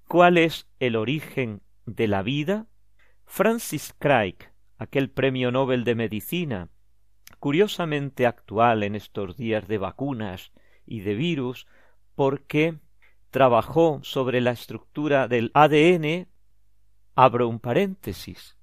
¿Cuál 0.08 0.38
es 0.38 0.66
el 0.80 0.96
origen 0.96 1.62
de 1.84 2.08
la 2.08 2.24
vida? 2.24 2.66
Francis 3.24 3.94
Crick, 3.96 4.52
aquel 4.76 5.08
premio 5.08 5.52
Nobel 5.52 5.84
de 5.84 5.94
Medicina, 5.94 6.70
curiosamente 7.38 8.26
actual 8.26 8.82
en 8.82 8.96
estos 8.96 9.36
días 9.36 9.68
de 9.68 9.78
vacunas 9.78 10.50
y 10.84 11.02
de 11.02 11.14
virus, 11.14 11.68
porque 12.16 12.80
trabajó 13.30 14.00
sobre 14.02 14.40
la 14.40 14.50
estructura 14.50 15.28
del 15.28 15.52
ADN, 15.54 16.26
abro 17.14 17.48
un 17.48 17.60
paréntesis, 17.60 18.55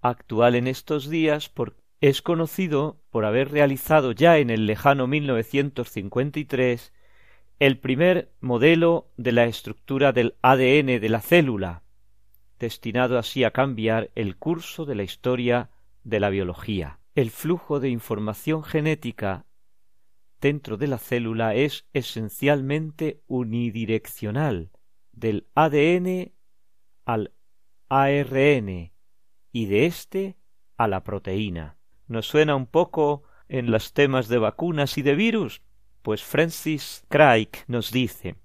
actual 0.00 0.54
en 0.54 0.66
estos 0.66 1.08
días 1.08 1.48
porque 1.48 1.80
es 2.00 2.22
conocido 2.22 3.00
por 3.10 3.24
haber 3.24 3.50
realizado 3.50 4.12
ya 4.12 4.38
en 4.38 4.50
el 4.50 4.66
lejano 4.66 5.06
1953 5.06 6.92
el 7.58 7.78
primer 7.78 8.30
modelo 8.40 9.10
de 9.16 9.32
la 9.32 9.46
estructura 9.46 10.12
del 10.12 10.36
ADN 10.42 11.00
de 11.00 11.08
la 11.08 11.20
célula, 11.20 11.82
destinado 12.60 13.18
así 13.18 13.42
a 13.42 13.50
cambiar 13.50 14.10
el 14.14 14.36
curso 14.36 14.84
de 14.84 14.94
la 14.94 15.02
historia 15.02 15.70
de 16.04 16.20
la 16.20 16.30
biología. 16.30 17.00
El 17.16 17.30
flujo 17.30 17.80
de 17.80 17.88
información 17.88 18.62
genética 18.62 19.44
dentro 20.40 20.76
de 20.76 20.86
la 20.86 20.98
célula 20.98 21.56
es 21.56 21.86
esencialmente 21.92 23.22
unidireccional, 23.26 24.70
del 25.12 25.48
ADN 25.56 26.32
al 27.04 27.32
ARN, 27.88 28.92
y 29.58 29.66
de 29.66 29.86
éste 29.86 30.36
a 30.76 30.86
la 30.86 31.02
proteína. 31.02 31.78
¿Nos 32.06 32.28
suena 32.28 32.54
un 32.54 32.66
poco 32.66 33.24
en 33.48 33.72
los 33.72 33.92
temas 33.92 34.28
de 34.28 34.38
vacunas 34.38 34.98
y 34.98 35.02
de 35.02 35.16
virus? 35.16 35.62
Pues 36.02 36.22
Francis 36.22 37.04
Crick 37.08 37.64
nos 37.66 37.90
dice 37.90 38.36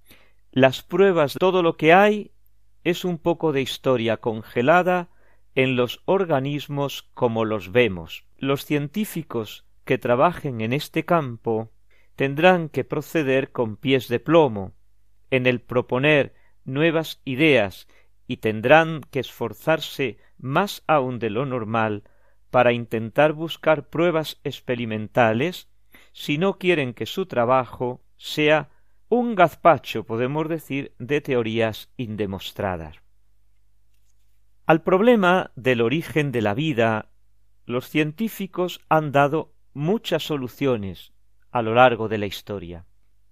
las 0.52 0.82
pruebas, 0.82 1.36
todo 1.40 1.62
lo 1.62 1.78
que 1.78 1.94
hay 1.94 2.32
es 2.84 3.06
un 3.06 3.20
poco 3.20 3.52
de 3.52 3.62
historia 3.62 4.18
congelada 4.18 5.10
en 5.54 5.76
los 5.76 6.02
organismos 6.06 7.10
como 7.14 7.46
los 7.46 7.72
vemos. 7.72 8.26
Los 8.40 8.66
científicos 8.66 9.68
que 9.86 10.00
trabajen 10.00 10.62
en 10.62 10.74
este 10.74 11.06
campo 11.06 11.72
tendrán 12.16 12.70
que 12.70 12.84
proceder 12.84 13.52
con 13.52 13.78
pies 13.78 14.08
de 14.08 14.20
plomo 14.20 14.74
en 15.30 15.46
el 15.46 15.62
proponer 15.62 16.34
nuevas 16.66 17.22
ideas 17.24 17.88
y 18.28 18.38
tendrán 18.38 19.02
que 19.12 19.20
esforzarse 19.20 20.18
más 20.44 20.84
aún 20.88 21.20
de 21.20 21.30
lo 21.30 21.46
normal 21.46 22.04
para 22.52 22.74
intentar 22.74 23.34
buscar 23.34 23.90
pruebas 23.90 24.40
experimentales 24.44 25.70
si 26.12 26.38
no 26.38 26.60
quieren 26.60 26.94
que 26.94 27.06
su 27.06 27.26
trabajo 27.26 28.04
sea 28.18 28.70
un 29.08 29.36
gazpacho, 29.36 30.04
podemos 30.04 30.50
decir, 30.50 30.94
de 31.00 31.22
teorías 31.22 31.90
indemostradas. 31.98 32.98
Al 34.66 34.84
problema 34.84 35.52
del 35.56 35.82
origen 35.82 36.32
de 36.32 36.42
la 36.42 36.54
vida, 36.54 37.10
los 37.66 37.88
científicos 37.90 38.82
han 38.90 39.12
dado 39.12 39.54
muchas 39.74 40.24
soluciones 40.24 41.14
a 41.52 41.62
lo 41.62 41.74
largo 41.74 42.10
de 42.10 42.18
la 42.18 42.26
historia, 42.26 42.86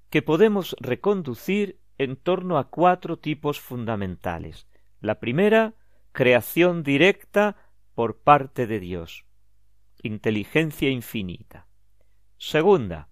que 0.10 0.22
podemos 0.22 0.76
reconducir 0.80 1.80
en 1.98 2.16
torno 2.16 2.58
a 2.58 2.70
cuatro 2.70 3.20
tipos 3.20 3.60
fundamentales. 3.60 4.68
La 5.00 5.20
primera, 5.20 5.76
creación 6.12 6.84
directa 6.84 7.56
por 7.96 8.20
parte 8.20 8.68
de 8.68 8.80
Dios, 8.80 9.26
inteligencia 10.02 10.90
infinita. 10.90 11.68
Segunda, 12.38 13.10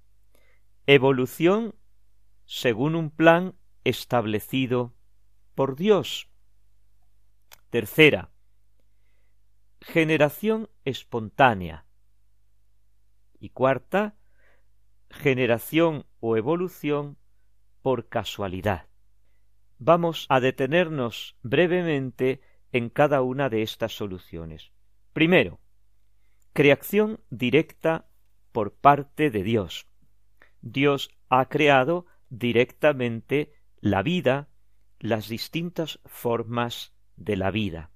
evolución 0.86 1.76
según 2.46 2.96
un 2.96 3.12
plan 3.12 3.56
establecido 3.84 4.94
por 5.56 5.76
Dios. 5.76 6.30
Tercera, 7.70 8.32
generación 9.82 10.70
espontánea. 10.84 11.86
Y 13.40 13.50
cuarta, 13.50 14.16
generación 15.10 16.06
o 16.20 16.36
evolución 16.36 17.18
por 17.82 18.10
casualidad. 18.10 18.88
Vamos 19.78 20.26
a 20.30 20.40
detenernos 20.40 21.38
brevemente 21.42 22.42
en 22.72 22.90
cada 22.90 23.22
una 23.22 23.50
de 23.50 23.62
estas 23.62 23.94
soluciones. 23.94 24.72
Primero, 25.14 25.60
creación 26.54 27.20
directa 27.30 28.08
por 28.52 28.74
parte 28.74 29.32
de 29.32 29.44
Dios. 29.44 29.88
Dios 30.62 31.10
ha 31.30 31.46
creado 31.48 32.06
directamente 32.30 33.54
la 33.80 34.04
vida, 34.04 34.50
las 35.00 35.30
distintas 35.30 36.00
formas 36.06 36.94
de 37.16 37.38
la 37.38 37.52
vida. 37.52 37.92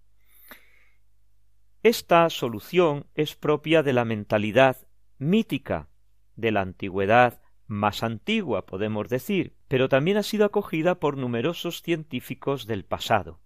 Esta 1.83 2.29
solución 2.29 3.07
es 3.13 3.35
propia 3.35 3.83
de 3.83 3.93
la 3.93 4.05
mentalidad 4.05 4.87
mítica 5.17 5.89
de 6.35 6.51
la 6.51 6.61
antigüedad 6.61 7.41
más 7.67 8.03
antigua, 8.03 8.65
podemos 8.65 9.09
decir, 9.09 9.55
pero 9.67 9.89
también 9.89 10.17
ha 10.17 10.23
sido 10.23 10.45
acogida 10.45 10.99
por 10.99 11.17
numerosos 11.17 11.81
científicos 11.81 12.67
del 12.67 12.85
pasado. 12.85 13.42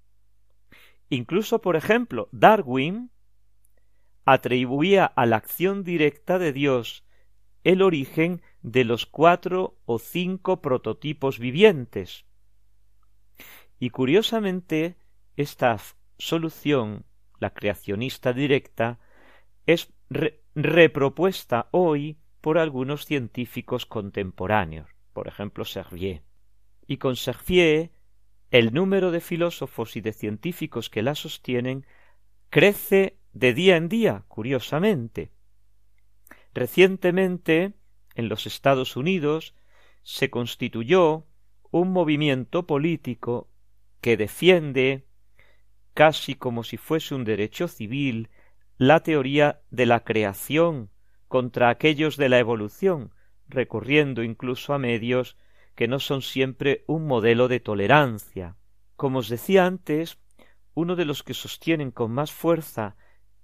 Incluso, 1.10 1.62
por 1.62 1.76
ejemplo, 1.76 2.30
Darwin 2.32 3.12
atribuía 4.26 5.06
a 5.06 5.26
la 5.26 5.38
acción 5.38 5.84
directa 5.84 6.38
de 6.38 6.52
Dios 6.52 7.06
el 7.64 7.82
origen 7.82 8.42
de 8.62 8.84
los 8.84 9.06
cuatro 9.06 9.78
o 9.86 10.00
cinco 10.00 10.62
prototipos 10.62 11.40
vivientes. 11.40 12.26
Y 13.80 13.90
curiosamente, 13.90 14.98
esta 15.36 15.78
solución, 16.18 17.06
la 17.40 17.54
creacionista 17.54 18.34
directa, 18.34 19.00
es 19.66 19.94
repropuesta 20.56 21.68
hoy 21.72 22.18
por 22.42 22.58
algunos 22.58 23.06
científicos 23.06 23.86
contemporáneos, 23.86 24.90
por 25.14 25.28
ejemplo 25.28 25.66
Servier. 25.66 26.24
Y 26.88 26.98
con 26.98 27.16
Servier, 27.16 27.92
el 28.52 28.74
número 28.74 29.12
de 29.12 29.20
filósofos 29.20 29.96
y 29.96 30.02
de 30.02 30.14
científicos 30.14 30.90
que 30.90 31.02
la 31.02 31.16
sostienen 31.16 31.86
crece 32.50 33.18
de 33.34 33.54
día 33.54 33.76
en 33.76 33.90
día, 33.90 34.24
curiosamente. 34.28 35.32
Recientemente, 36.54 37.74
en 38.16 38.30
los 38.30 38.48
Estados 38.48 38.96
Unidos, 38.96 39.54
se 40.04 40.30
constituyó 40.30 41.28
un 41.72 41.92
movimiento 41.92 42.66
político 42.66 43.50
que 44.02 44.18
defiende, 44.18 45.06
casi 45.94 46.36
como 46.36 46.64
si 46.64 46.78
fuese 46.78 47.14
un 47.14 47.26
derecho 47.26 47.68
civil, 47.68 48.30
la 48.78 49.02
teoría 49.02 49.62
de 49.70 49.86
la 49.86 50.04
creación 50.04 50.90
contra 51.28 51.70
aquellos 51.70 52.16
de 52.16 52.30
la 52.30 52.40
evolución, 52.40 53.12
recurriendo 53.50 54.24
incluso 54.24 54.74
a 54.74 54.80
medios 54.80 55.36
que 55.78 55.88
no 55.88 56.00
son 56.00 56.24
siempre 56.24 56.84
un 56.88 57.06
modelo 57.06 57.48
de 57.48 57.60
tolerancia. 57.60 58.58
Como 58.96 59.20
os 59.20 59.30
decía 59.30 59.68
antes, 59.68 60.18
uno 60.74 60.96
de 60.96 61.06
los 61.06 61.22
que 61.22 61.36
sostienen 61.36 61.92
con 61.92 62.12
más 62.12 62.32
fuerza 62.32 62.96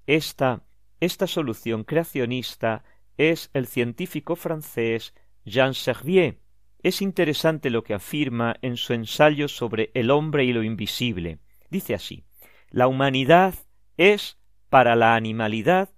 esta, 0.08 0.63
esta 1.00 1.28
solución 1.28 1.84
creacionista 1.84 2.84
es 3.17 3.52
el 3.54 3.67
científico 3.67 4.36
francés 4.36 5.13
Jean 5.46 5.76
Servier. 5.76 6.39
Es 6.82 7.04
interesante 7.04 7.69
lo 7.69 7.84
que 7.84 7.93
afirma 7.93 8.56
en 8.63 8.78
su 8.78 8.93
ensayo 8.93 9.48
sobre 9.48 9.91
el 9.93 10.10
hombre 10.10 10.43
y 10.43 10.54
lo 10.54 10.63
invisible. 10.63 11.38
Dice 11.69 11.93
así 11.93 12.24
La 12.72 12.88
humanidad 12.88 13.54
es 13.96 14.39
para 14.69 14.96
la 14.96 15.13
animalidad 15.13 15.89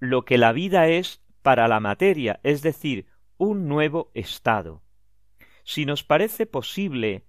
lo 0.00 0.24
que 0.24 0.38
la 0.38 0.50
vida 0.50 0.88
es 0.88 1.22
para 1.42 1.68
la 1.68 1.78
materia, 1.78 2.40
es 2.42 2.62
decir, 2.62 3.06
un 3.36 3.68
nuevo 3.68 4.10
estado. 4.12 4.82
Si 5.64 5.86
nos 5.86 6.04
parece 6.04 6.46
posible 6.46 7.24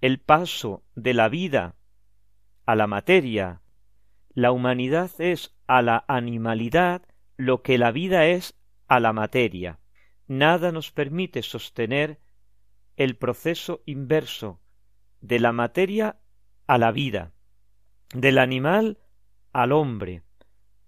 el 0.00 0.20
paso 0.20 0.84
de 0.94 1.14
la 1.14 1.28
vida 1.28 1.74
a 2.64 2.76
la 2.76 2.86
materia, 2.86 3.60
la 4.34 4.52
humanidad 4.52 5.10
es 5.18 5.56
a 5.66 5.82
la 5.82 6.04
animalidad 6.06 7.02
lo 7.36 7.62
que 7.62 7.76
la 7.76 7.90
vida 7.90 8.26
es 8.26 8.56
a 8.86 9.00
la 9.00 9.12
materia. 9.12 9.80
Nada 10.28 10.70
nos 10.70 10.92
permite 10.92 11.42
sostener 11.42 12.20
el 12.96 13.16
proceso 13.16 13.82
inverso 13.84 14.60
de 15.20 15.40
la 15.40 15.52
materia 15.52 16.20
a 16.68 16.78
la 16.78 16.92
vida, 16.92 17.32
del 18.14 18.38
animal 18.38 18.98
al 19.52 19.72
hombre, 19.72 20.22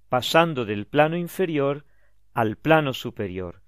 pasando 0.08 0.64
del 0.64 0.86
plano 0.86 1.16
inferior 1.16 1.86
al 2.34 2.56
plano 2.56 2.92
superior. 2.92 3.62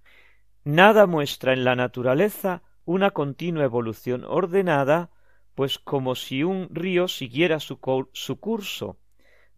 Nada 0.63 1.07
muestra 1.07 1.53
en 1.53 1.65
la 1.65 1.75
naturaleza 1.75 2.63
una 2.89 3.11
continua 3.11 3.65
evolución 3.65 4.25
ordenada, 4.25 5.11
pues 5.55 5.79
como 5.79 6.15
si 6.15 6.43
un 6.43 6.69
río 6.71 7.07
siguiera 7.07 7.61
su, 7.61 7.79
curso, 7.79 8.99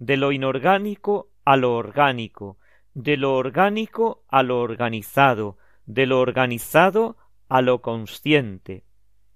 de 0.00 0.16
lo 0.16 0.32
inorgánico 0.32 1.30
a 1.44 1.56
lo 1.56 1.76
orgánico, 1.76 2.58
de 2.92 3.16
lo 3.16 3.36
orgánico 3.36 4.24
a 4.26 4.42
lo 4.42 4.60
organizado, 4.60 5.58
de 5.86 6.06
lo 6.06 6.18
organizado 6.18 7.18
a 7.48 7.62
lo 7.62 7.82
consciente. 7.82 8.82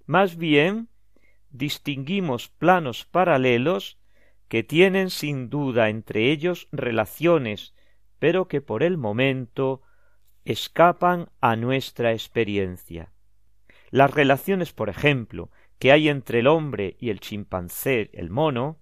Más 0.06 0.36
bien, 0.36 0.88
distinguimos 1.50 2.48
planos 2.48 3.04
paralelos 3.04 4.00
que 4.48 4.64
tienen 4.64 5.08
sin 5.08 5.50
duda 5.50 5.88
entre 5.88 6.32
ellos 6.32 6.66
relaciones 6.72 7.74
pero 8.18 8.48
que 8.48 8.60
por 8.60 8.82
el 8.82 8.96
momento 8.96 9.82
escapan 10.44 11.28
a 11.40 11.54
nuestra 11.54 12.12
experiencia. 12.12 13.13
Las 13.94 14.10
relaciones, 14.10 14.72
por 14.72 14.88
ejemplo, 14.88 15.52
que 15.78 15.92
hay 15.92 16.08
entre 16.08 16.40
el 16.40 16.48
hombre 16.48 16.96
y 16.98 17.10
el 17.10 17.20
chimpancé, 17.20 18.10
el 18.14 18.28
mono, 18.28 18.80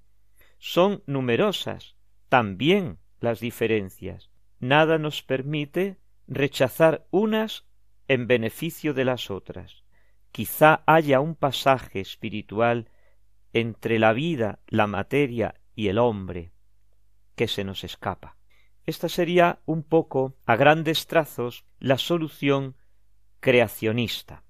son 0.57 1.03
numerosas, 1.05 1.97
también 2.31 2.97
las 3.21 3.39
diferencias. 3.39 4.31
Nada 4.59 4.97
nos 4.97 5.23
permite 5.23 5.99
rechazar 6.29 7.07
unas 7.11 7.67
en 8.09 8.27
beneficio 8.27 8.95
de 8.95 9.05
las 9.05 9.31
otras. 9.31 9.85
Quizá 10.31 10.83
haya 10.87 11.21
un 11.21 11.35
pasaje 11.35 12.01
espiritual 12.01 12.89
entre 13.53 13.99
la 13.99 14.15
vida, 14.15 14.61
la 14.67 14.87
materia 14.87 15.61
y 15.75 15.89
el 15.89 15.99
hombre 15.99 16.53
que 17.35 17.49
se 17.49 17.65
nos 17.65 17.85
escapa. 17.85 18.39
Esta 18.87 19.11
sería 19.11 19.61
un 19.67 19.83
poco, 19.83 20.39
a 20.47 20.57
grandes 20.57 21.07
trazos, 21.07 21.67
la 21.81 21.99
solución 21.99 22.77
creacionista. 23.41 24.43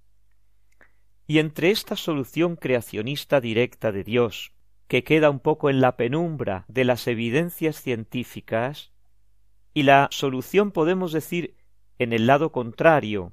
Y 1.26 1.38
entre 1.38 1.70
esta 1.70 1.96
solución 1.96 2.56
creacionista 2.56 3.40
directa 3.40 3.92
de 3.92 4.04
Dios, 4.04 4.52
que 4.88 5.04
queda 5.04 5.30
un 5.30 5.40
poco 5.40 5.70
en 5.70 5.80
la 5.80 5.96
penumbra 5.96 6.64
de 6.68 6.84
las 6.84 7.06
evidencias 7.06 7.80
científicas, 7.80 8.92
y 9.74 9.84
la 9.84 10.08
solución 10.10 10.70
podemos 10.70 11.12
decir 11.12 11.56
en 11.98 12.12
el 12.12 12.26
lado 12.26 12.50
contrario, 12.52 13.32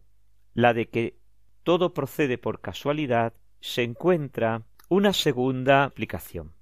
la 0.53 0.73
de 0.73 0.89
que 0.89 1.17
todo 1.63 1.93
procede 1.93 2.37
por 2.37 2.61
casualidad, 2.61 3.33
se 3.61 3.83
encuentra 3.83 4.63
una 4.89 5.13
segunda 5.13 5.85
explicación. 5.85 6.53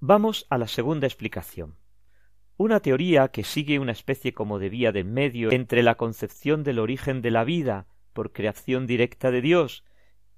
Vamos 0.00 0.46
a 0.50 0.58
la 0.58 0.68
segunda 0.68 1.06
explicación. 1.06 1.74
Una 2.56 2.80
teoría 2.80 3.28
que 3.28 3.44
sigue 3.44 3.78
una 3.78 3.92
especie 3.92 4.32
como 4.32 4.58
de 4.58 4.68
vía 4.68 4.92
de 4.92 5.04
medio 5.04 5.50
entre 5.52 5.82
la 5.82 5.96
concepción 5.96 6.62
del 6.64 6.78
origen 6.78 7.22
de 7.22 7.30
la 7.30 7.44
vida 7.44 7.86
por 8.12 8.32
creación 8.32 8.86
directa 8.86 9.30
de 9.30 9.42
Dios 9.42 9.84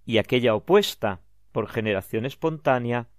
y 0.09 0.17
aquella 0.17 0.55
opuesta 0.55 1.21
por 1.53 1.69
generación 1.69 2.25
espontánea 2.25 3.11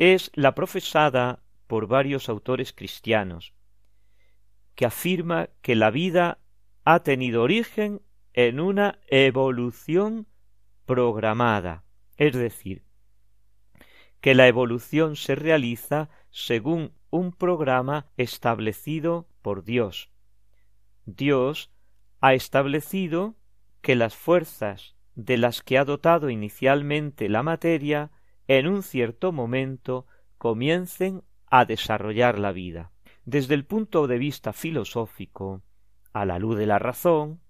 es 0.00 0.32
la 0.34 0.56
profesada 0.56 1.44
por 1.68 1.86
varios 1.86 2.28
autores 2.28 2.72
cristianos, 2.72 3.54
que 4.74 4.84
afirma 4.84 5.48
que 5.62 5.76
la 5.76 5.92
vida 5.92 6.40
ha 6.84 7.04
tenido 7.04 7.44
origen 7.44 8.02
en 8.32 8.58
una 8.58 8.98
evolución 9.06 10.26
programada, 10.86 11.84
es 12.16 12.34
decir, 12.34 12.82
que 14.20 14.34
la 14.34 14.48
evolución 14.48 15.14
se 15.14 15.36
realiza 15.36 16.10
según 16.30 16.94
un 17.10 17.30
programa 17.30 18.06
establecido 18.16 19.28
por 19.40 19.62
Dios. 19.62 20.10
Dios 21.06 21.70
ha 22.20 22.34
establecido 22.34 23.36
que 23.82 23.94
las 23.94 24.16
fuerzas 24.16 24.97
de 25.18 25.36
las 25.36 25.62
que 25.62 25.78
ha 25.78 25.84
dotado 25.84 26.30
inicialmente 26.30 27.28
la 27.28 27.42
materia 27.42 28.12
en 28.46 28.68
un 28.68 28.84
cierto 28.84 29.32
momento 29.32 30.06
comiencen 30.38 31.24
a 31.50 31.64
desarrollar 31.64 32.38
la 32.38 32.52
vida. 32.52 32.92
Desde 33.24 33.54
el 33.54 33.64
punto 33.64 34.06
de 34.06 34.16
vista 34.16 34.52
filosófico, 34.52 35.60
a 36.12 36.24
la 36.24 36.38
luz 36.38 36.56
de 36.56 36.66
la 36.66 36.78
razón, 36.78 37.40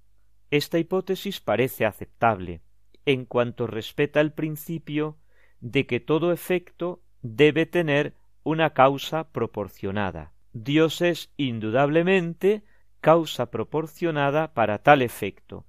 esta 0.51 0.79
hipótesis 0.79 1.41
parece 1.41 1.85
aceptable, 1.85 2.63
en 3.05 3.27
cuanto 3.27 3.67
respeta 3.67 4.23
el 4.23 4.33
principio 4.33 5.19
de 5.61 5.87
que 5.87 6.01
todo 6.01 6.33
efecto 6.33 7.03
debe 7.21 7.67
tener 7.67 8.15
una 8.45 8.71
causa 8.71 9.31
proporcionada. 9.31 10.33
Dios 10.55 11.03
es 11.03 11.31
indudablemente 11.37 12.65
causa 13.03 13.51
proporcionada 13.51 14.55
para 14.55 14.79
tal 14.79 15.03
efecto, 15.03 15.67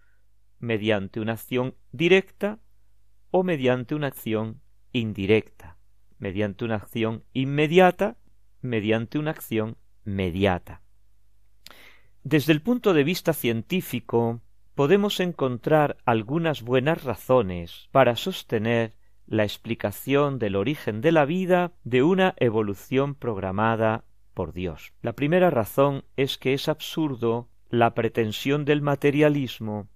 mediante 0.59 1.19
una 1.19 1.33
acción 1.33 1.75
directa 1.91 2.59
o 3.31 3.43
mediante 3.43 3.95
una 3.95 4.07
acción 4.07 4.61
indirecta. 4.91 5.77
mediante 6.19 6.65
una 6.65 6.75
acción 6.75 7.23
inmediata, 7.31 8.17
mediante 8.61 9.17
una 9.17 9.31
acción 9.31 9.77
mediata. 10.03 10.81
Desde 12.23 12.51
el 12.51 12.61
punto 12.61 12.93
de 12.93 13.05
vista 13.05 13.31
científico, 13.31 14.41
podemos 14.75 15.21
encontrar 15.21 15.97
algunas 16.05 16.61
buenas 16.61 17.03
razones 17.05 17.87
para 17.91 18.17
sostener 18.17 18.95
la 19.27 19.43
explicación 19.43 20.39
del 20.39 20.55
origen 20.55 21.01
de 21.01 21.11
la 21.11 21.23
vida 21.23 21.71
de 21.83 22.03
una 22.03 22.33
evolución 22.37 23.15
programada 23.15 24.03
por 24.33 24.53
Dios. 24.53 24.93
La 25.01 25.13
primera 25.13 25.49
razón 25.49 26.03
es 26.17 26.37
que 26.37 26.53
es 26.53 26.67
absurdo 26.67 27.47
la 27.69 27.93
pretensión 27.93 28.65
del 28.65 28.81
materialismo 28.81 29.87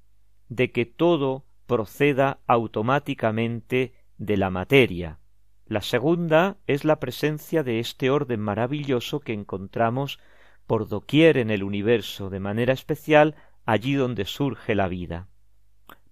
de 0.49 0.71
que 0.71 0.85
todo 0.85 1.45
proceda 1.65 2.39
automáticamente 2.47 3.93
de 4.17 4.37
la 4.37 4.49
materia. 4.49 5.19
La 5.65 5.81
segunda 5.81 6.57
es 6.67 6.85
la 6.85 6.99
presencia 6.99 7.63
de 7.63 7.79
este 7.79 8.09
orden 8.09 8.39
maravilloso 8.39 9.19
que 9.21 9.33
encontramos 9.33 10.19
por 10.67 10.87
doquier 10.87 11.37
en 11.37 11.49
el 11.49 11.63
universo, 11.63 12.29
de 12.29 12.39
manera 12.39 12.73
especial 12.73 13.35
allí 13.65 13.93
donde 13.93 14.25
surge 14.25 14.75
la 14.75 14.87
vida. 14.87 15.27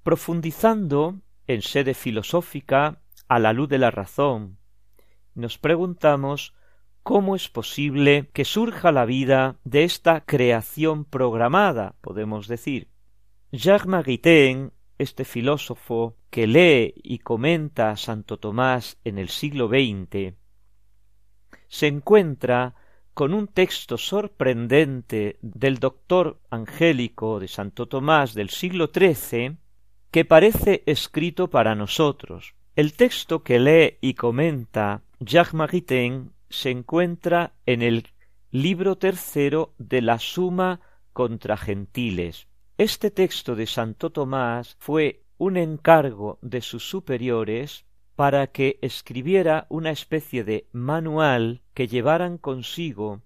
Profundizando 0.04 1.20
en 1.48 1.62
sede 1.62 1.94
filosófica 1.94 3.02
a 3.28 3.40
la 3.40 3.54
luz 3.54 3.70
de 3.70 3.78
la 3.78 3.92
razón, 3.92 4.58
nos 5.36 5.58
preguntamos 5.58 6.54
cómo 7.04 7.36
es 7.36 7.50
posible 7.50 8.30
que 8.34 8.46
surja 8.46 8.92
la 8.92 9.06
vida 9.06 9.58
de 9.64 9.84
esta 9.84 10.22
creación 10.22 11.06
programada, 11.06 11.96
podemos 12.02 12.48
decir. 12.48 12.90
Jacques 13.54 13.86
Maritain, 13.86 14.72
este 14.98 15.26
filósofo 15.26 16.16
que 16.30 16.48
lee 16.48 16.94
y 16.96 17.20
comenta 17.20 17.90
a 17.92 17.98
Santo 17.98 18.40
Tomás 18.40 18.98
en 19.04 19.18
el 19.18 19.28
siglo 19.28 19.68
XX, 19.68 20.36
se 21.68 21.88
encuentra 21.88 22.76
con 23.14 23.34
un 23.34 23.48
texto 23.48 23.98
sorprendente 23.98 25.38
del 25.42 25.80
doctor 25.80 26.40
angélico 26.50 27.42
de 27.42 27.50
Santo 27.50 27.90
Tomás 27.90 28.34
del 28.34 28.50
siglo 28.52 28.90
XIII 28.94 29.58
que 30.12 30.24
parece 30.24 30.84
escrito 30.86 31.50
para 31.50 31.76
nosotros. 31.76 32.56
El 32.78 32.94
texto 32.94 33.44
que 33.44 33.60
lee 33.60 33.98
y 34.00 34.14
comenta 34.14 35.02
Jacques 35.20 35.56
Maritain 35.56 36.32
se 36.50 36.70
encuentra 36.70 37.52
en 37.66 37.82
el 37.82 38.08
libro 38.50 38.98
tercero 38.98 39.74
de 39.78 40.02
la 40.02 40.20
Suma 40.20 40.80
contra 41.12 41.58
Gentiles. 41.58 42.48
Este 42.78 43.12
texto 43.12 43.56
de 43.56 43.68
Santo 43.68 44.12
Tomás 44.12 44.76
fue 44.80 45.24
un 45.38 45.58
encargo 45.58 46.40
de 46.42 46.62
sus 46.62 46.90
superiores 46.90 47.86
para 48.16 48.48
que 48.48 48.80
escribiera 48.82 49.68
una 49.70 49.92
especie 49.92 50.44
de 50.44 50.68
manual 50.72 51.62
que 51.74 51.88
llevaran 51.88 52.38
consigo 52.38 53.22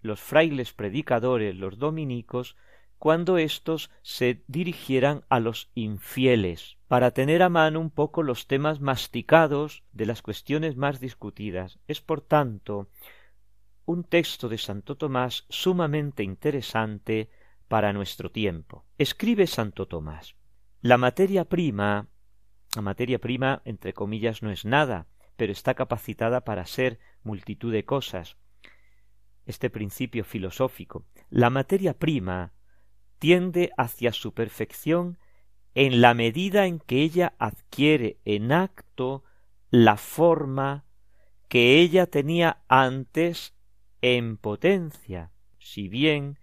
los 0.00 0.20
frailes 0.20 0.72
predicadores, 0.72 1.54
los 1.56 1.78
dominicos, 1.78 2.56
cuando 2.98 3.38
éstos 3.38 3.90
se 4.02 4.42
dirigieran 4.46 5.24
a 5.28 5.40
los 5.40 5.70
infieles, 5.74 6.76
para 6.88 7.10
tener 7.10 7.42
a 7.42 7.48
mano 7.48 7.80
un 7.80 7.90
poco 7.90 8.22
los 8.22 8.46
temas 8.46 8.80
masticados 8.80 9.82
de 9.92 10.06
las 10.06 10.22
cuestiones 10.22 10.76
más 10.76 11.00
discutidas. 11.00 11.78
Es, 11.86 12.00
por 12.00 12.20
tanto, 12.20 12.88
un 13.86 14.04
texto 14.04 14.48
de 14.48 14.58
Santo 14.58 14.96
Tomás 14.96 15.44
sumamente 15.48 16.22
interesante 16.22 17.30
para 17.68 17.92
nuestro 17.92 18.30
tiempo. 18.30 18.84
Escribe 18.98 19.46
Santo 19.46 19.86
Tomás. 19.86 20.36
La 20.80 20.98
materia 20.98 21.44
prima 21.46 22.08
la 22.74 22.82
materia 22.82 23.20
prima, 23.20 23.62
entre 23.64 23.92
comillas, 23.92 24.42
no 24.42 24.50
es 24.50 24.64
nada, 24.64 25.06
pero 25.36 25.52
está 25.52 25.74
capacitada 25.74 26.44
para 26.44 26.66
ser 26.66 26.98
multitud 27.22 27.72
de 27.72 27.84
cosas. 27.84 28.36
Este 29.46 29.70
principio 29.70 30.24
filosófico. 30.24 31.04
La 31.30 31.50
materia 31.50 31.94
prima 31.98 32.52
tiende 33.18 33.70
hacia 33.76 34.12
su 34.12 34.34
perfección 34.34 35.18
en 35.74 36.00
la 36.00 36.14
medida 36.14 36.66
en 36.66 36.80
que 36.80 37.02
ella 37.02 37.34
adquiere 37.38 38.18
en 38.24 38.52
acto 38.52 39.24
la 39.70 39.96
forma 39.96 40.84
que 41.48 41.80
ella 41.80 42.06
tenía 42.06 42.64
antes 42.68 43.54
en 44.02 44.36
potencia, 44.36 45.30
si 45.58 45.88
bien 45.88 46.38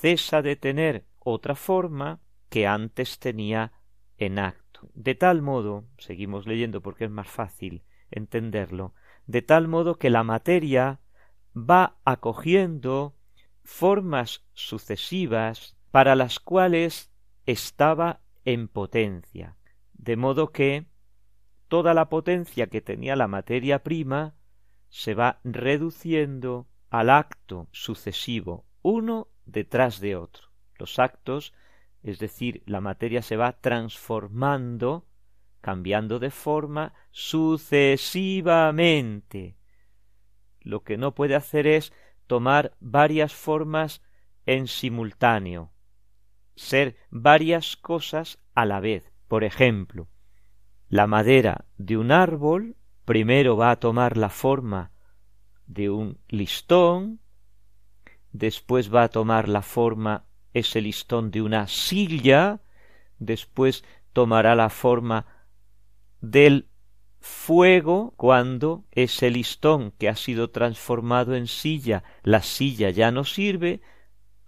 cesa 0.00 0.42
de 0.42 0.56
tener 0.56 1.06
otra 1.18 1.54
forma 1.54 2.20
que 2.48 2.66
antes 2.66 3.18
tenía 3.18 3.72
en 4.18 4.38
acto. 4.38 4.88
De 4.94 5.14
tal 5.14 5.42
modo, 5.42 5.84
seguimos 5.98 6.46
leyendo 6.46 6.82
porque 6.82 7.04
es 7.04 7.10
más 7.10 7.28
fácil 7.28 7.82
entenderlo, 8.10 8.94
de 9.26 9.42
tal 9.42 9.68
modo 9.68 9.98
que 9.98 10.10
la 10.10 10.22
materia 10.22 11.00
va 11.56 11.96
acogiendo 12.04 13.16
formas 13.64 14.44
sucesivas 14.52 15.76
para 15.90 16.14
las 16.14 16.38
cuales 16.38 17.10
estaba 17.46 18.20
en 18.44 18.68
potencia, 18.68 19.56
de 19.94 20.16
modo 20.16 20.52
que 20.52 20.86
toda 21.68 21.94
la 21.94 22.08
potencia 22.08 22.68
que 22.68 22.80
tenía 22.80 23.16
la 23.16 23.26
materia 23.26 23.82
prima 23.82 24.36
se 24.88 25.14
va 25.14 25.40
reduciendo 25.42 26.68
al 26.90 27.10
acto 27.10 27.68
sucesivo, 27.72 28.66
uno 28.82 29.28
detrás 29.46 30.00
de 30.00 30.16
otro. 30.16 30.48
Los 30.78 30.98
actos 30.98 31.54
es 32.06 32.18
decir, 32.20 32.62
la 32.66 32.80
materia 32.80 33.20
se 33.20 33.36
va 33.36 33.60
transformando, 33.60 35.04
cambiando 35.60 36.20
de 36.20 36.30
forma 36.30 36.94
sucesivamente. 37.10 39.56
Lo 40.60 40.84
que 40.84 40.98
no 40.98 41.16
puede 41.16 41.34
hacer 41.34 41.66
es 41.66 41.92
tomar 42.28 42.76
varias 42.78 43.34
formas 43.34 44.02
en 44.46 44.68
simultáneo, 44.68 45.72
ser 46.54 46.96
varias 47.10 47.76
cosas 47.76 48.38
a 48.54 48.66
la 48.66 48.78
vez. 48.78 49.12
Por 49.26 49.42
ejemplo, 49.42 50.06
la 50.88 51.08
madera 51.08 51.64
de 51.76 51.96
un 51.96 52.12
árbol 52.12 52.76
primero 53.04 53.56
va 53.56 53.72
a 53.72 53.80
tomar 53.80 54.16
la 54.16 54.28
forma 54.28 54.92
de 55.66 55.90
un 55.90 56.20
listón, 56.28 57.18
después 58.38 58.94
va 58.94 59.04
a 59.04 59.08
tomar 59.08 59.48
la 59.48 59.62
forma 59.62 60.24
ese 60.52 60.80
listón 60.80 61.30
de 61.30 61.42
una 61.42 61.68
silla, 61.68 62.60
después 63.18 63.84
tomará 64.12 64.54
la 64.54 64.70
forma 64.70 65.26
del 66.20 66.68
fuego 67.20 68.14
cuando 68.16 68.84
ese 68.92 69.30
listón 69.30 69.92
que 69.98 70.08
ha 70.08 70.16
sido 70.16 70.50
transformado 70.50 71.34
en 71.34 71.46
silla, 71.46 72.04
la 72.22 72.42
silla 72.42 72.90
ya 72.90 73.10
no 73.10 73.24
sirve, 73.24 73.80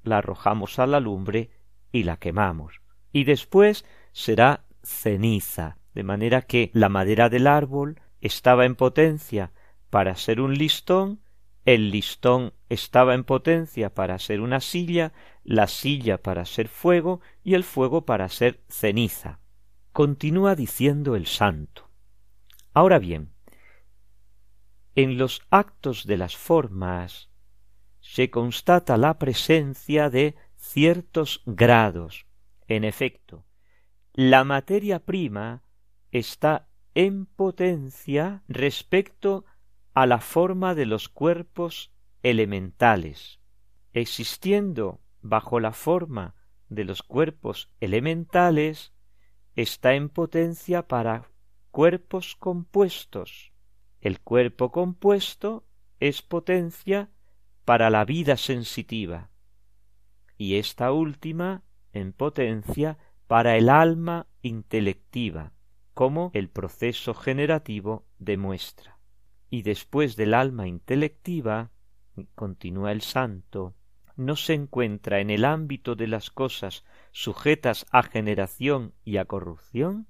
la 0.02 0.18
arrojamos 0.18 0.78
a 0.78 0.86
la 0.86 1.00
lumbre 1.00 1.50
y 1.92 2.04
la 2.04 2.16
quemamos. 2.16 2.80
Y 3.12 3.24
después 3.24 3.84
será 4.12 4.64
ceniza, 4.82 5.78
de 5.94 6.02
manera 6.02 6.42
que 6.42 6.70
la 6.72 6.88
madera 6.88 7.28
del 7.28 7.46
árbol 7.46 8.00
estaba 8.20 8.64
en 8.64 8.76
potencia 8.76 9.52
para 9.90 10.16
ser 10.16 10.40
un 10.40 10.54
listón, 10.54 11.20
el 11.64 11.90
listón 11.90 12.52
estaba 12.68 13.14
en 13.14 13.24
potencia 13.24 13.94
para 13.94 14.18
ser 14.18 14.40
una 14.40 14.60
silla, 14.60 15.12
la 15.44 15.66
silla 15.66 16.22
para 16.22 16.44
ser 16.44 16.68
fuego 16.68 17.20
y 17.42 17.54
el 17.54 17.64
fuego 17.64 18.04
para 18.04 18.28
ser 18.28 18.62
ceniza. 18.68 19.40
Continúa 19.92 20.54
diciendo 20.54 21.16
el 21.16 21.26
santo. 21.26 21.90
Ahora 22.74 22.98
bien, 22.98 23.32
en 24.94 25.16
los 25.16 25.42
actos 25.50 26.06
de 26.06 26.16
las 26.16 26.36
formas 26.36 27.30
se 28.00 28.30
constata 28.30 28.96
la 28.96 29.18
presencia 29.18 30.10
de 30.10 30.34
ciertos 30.56 31.42
grados. 31.46 32.26
En 32.66 32.84
efecto, 32.84 33.44
la 34.12 34.44
materia 34.44 34.98
prima 35.04 35.62
está 36.10 36.68
en 36.94 37.26
potencia 37.26 38.42
respecto 38.48 39.44
a 39.94 40.06
la 40.06 40.20
forma 40.20 40.74
de 40.74 40.86
los 40.86 41.08
cuerpos 41.08 41.92
elementales, 42.22 43.40
existiendo 43.92 45.00
bajo 45.20 45.60
la 45.60 45.72
forma 45.72 46.34
de 46.68 46.84
los 46.84 47.02
cuerpos 47.02 47.70
elementales, 47.80 48.92
está 49.54 49.94
en 49.94 50.08
potencia 50.08 50.86
para 50.86 51.30
cuerpos 51.70 52.36
compuestos. 52.36 53.52
El 54.00 54.20
cuerpo 54.20 54.70
compuesto 54.70 55.64
es 56.00 56.22
potencia 56.22 57.10
para 57.64 57.90
la 57.90 58.04
vida 58.04 58.36
sensitiva 58.36 59.30
y 60.38 60.54
esta 60.54 60.92
última 60.92 61.64
en 61.92 62.12
potencia 62.12 62.96
para 63.26 63.56
el 63.56 63.68
alma 63.68 64.28
intelectiva, 64.40 65.52
como 65.92 66.30
el 66.32 66.48
proceso 66.48 67.12
generativo 67.12 68.06
demuestra. 68.18 68.98
Y 69.50 69.62
después 69.62 70.16
del 70.16 70.32
alma 70.32 70.68
intelectiva, 70.68 71.72
continúa 72.34 72.92
el 72.92 73.02
santo, 73.02 73.74
no 74.16 74.36
se 74.36 74.54
encuentra 74.54 75.20
en 75.20 75.30
el 75.30 75.44
ámbito 75.44 75.94
de 75.94 76.08
las 76.08 76.30
cosas 76.30 76.84
sujetas 77.12 77.86
a 77.92 78.02
generación 78.02 78.94
y 79.04 79.18
a 79.18 79.24
corrupción 79.24 80.08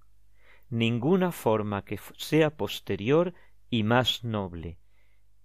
ninguna 0.70 1.32
forma 1.32 1.84
que 1.84 1.98
sea 2.16 2.50
posterior 2.50 3.34
y 3.70 3.82
más 3.82 4.24
noble. 4.24 4.78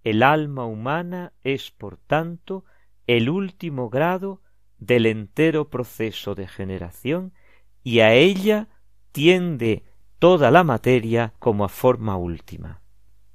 El 0.02 0.22
alma 0.22 0.66
humana 0.66 1.32
es, 1.42 1.70
por 1.70 1.96
tanto, 1.96 2.64
el 3.06 3.28
último 3.30 3.88
grado 3.88 4.42
del 4.78 5.06
entero 5.06 5.70
proceso 5.70 6.34
de 6.34 6.46
generación 6.46 7.32
y 7.82 8.00
a 8.00 8.12
ella 8.12 8.68
tiende 9.12 9.84
toda 10.18 10.50
la 10.50 10.64
materia 10.64 11.34
como 11.38 11.64
a 11.64 11.68
forma 11.68 12.16
última. 12.16 12.82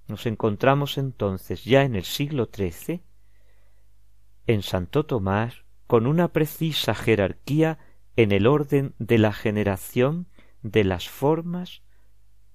Nos 0.08 0.26
encontramos 0.26 0.98
entonces 0.98 1.64
ya 1.64 1.84
en 1.84 1.96
el 1.96 2.04
siglo 2.04 2.50
XIII 2.54 3.02
en 4.50 4.64
Santo 4.64 5.06
Tomás 5.06 5.64
con 5.86 6.08
una 6.08 6.30
precisa 6.30 6.96
jerarquía 6.96 7.78
en 8.16 8.32
el 8.32 8.48
orden 8.48 8.96
de 8.98 9.20
la 9.20 9.32
generación 9.32 10.26
de 10.64 10.84
las 10.84 11.08
formas 11.08 11.84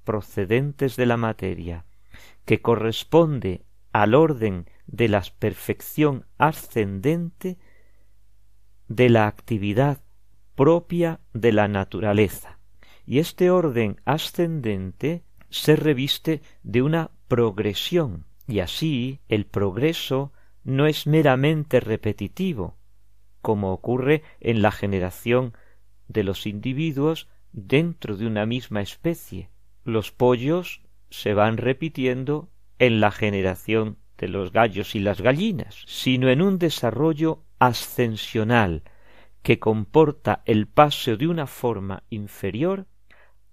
procedentes 0.03 0.97
de 0.97 1.07
la 1.07 1.17
materia, 1.17 1.85
que 2.47 2.61
corresponde 2.61 3.65
al 3.93 4.17
orden 4.17 4.69
de 4.89 5.09
la 5.09 5.23
perfección 5.39 6.27
ascendente 6.37 7.59
de 8.89 9.09
la 9.09 9.29
actividad 9.29 10.03
propia 10.57 11.21
de 11.33 11.53
la 11.53 11.69
naturaleza. 11.69 12.59
Y 13.07 13.21
este 13.21 13.51
orden 13.51 14.01
ascendente 14.05 15.23
se 15.49 15.77
reviste 15.77 16.43
de 16.65 16.83
una 16.83 17.13
progresión, 17.29 18.27
y 18.49 18.59
así 18.59 19.21
el 19.29 19.47
progreso 19.47 20.33
no 20.65 20.87
es 20.87 21.07
meramente 21.07 21.81
repetitivo, 21.81 22.77
como 23.43 23.73
ocurre 23.73 24.23
en 24.41 24.63
la 24.63 24.73
generación 24.73 25.55
de 26.09 26.25
los 26.25 26.47
individuos 26.47 27.29
dentro 27.53 28.17
de 28.17 28.27
una 28.27 28.47
misma 28.47 28.81
especie. 28.81 29.51
Los 29.85 30.11
pollos 30.11 30.83
se 31.11 31.35
van 31.35 31.59
repitiendo 31.59 32.49
en 32.79 33.01
la 33.01 33.11
generación 33.11 33.99
de 34.19 34.29
los 34.29 34.53
gallos 34.53 34.95
y 34.95 35.01
las 35.01 35.21
gallinas, 35.21 35.85
sino 35.87 36.29
en 36.29 36.41
un 36.41 36.59
desarrollo 36.59 37.45
ascensional 37.59 38.83
que 39.43 39.59
comporta 39.59 40.43
el 40.47 40.67
paso 40.67 41.17
de 41.17 41.27
una 41.27 41.47
forma 41.47 42.03
inferior 42.09 42.87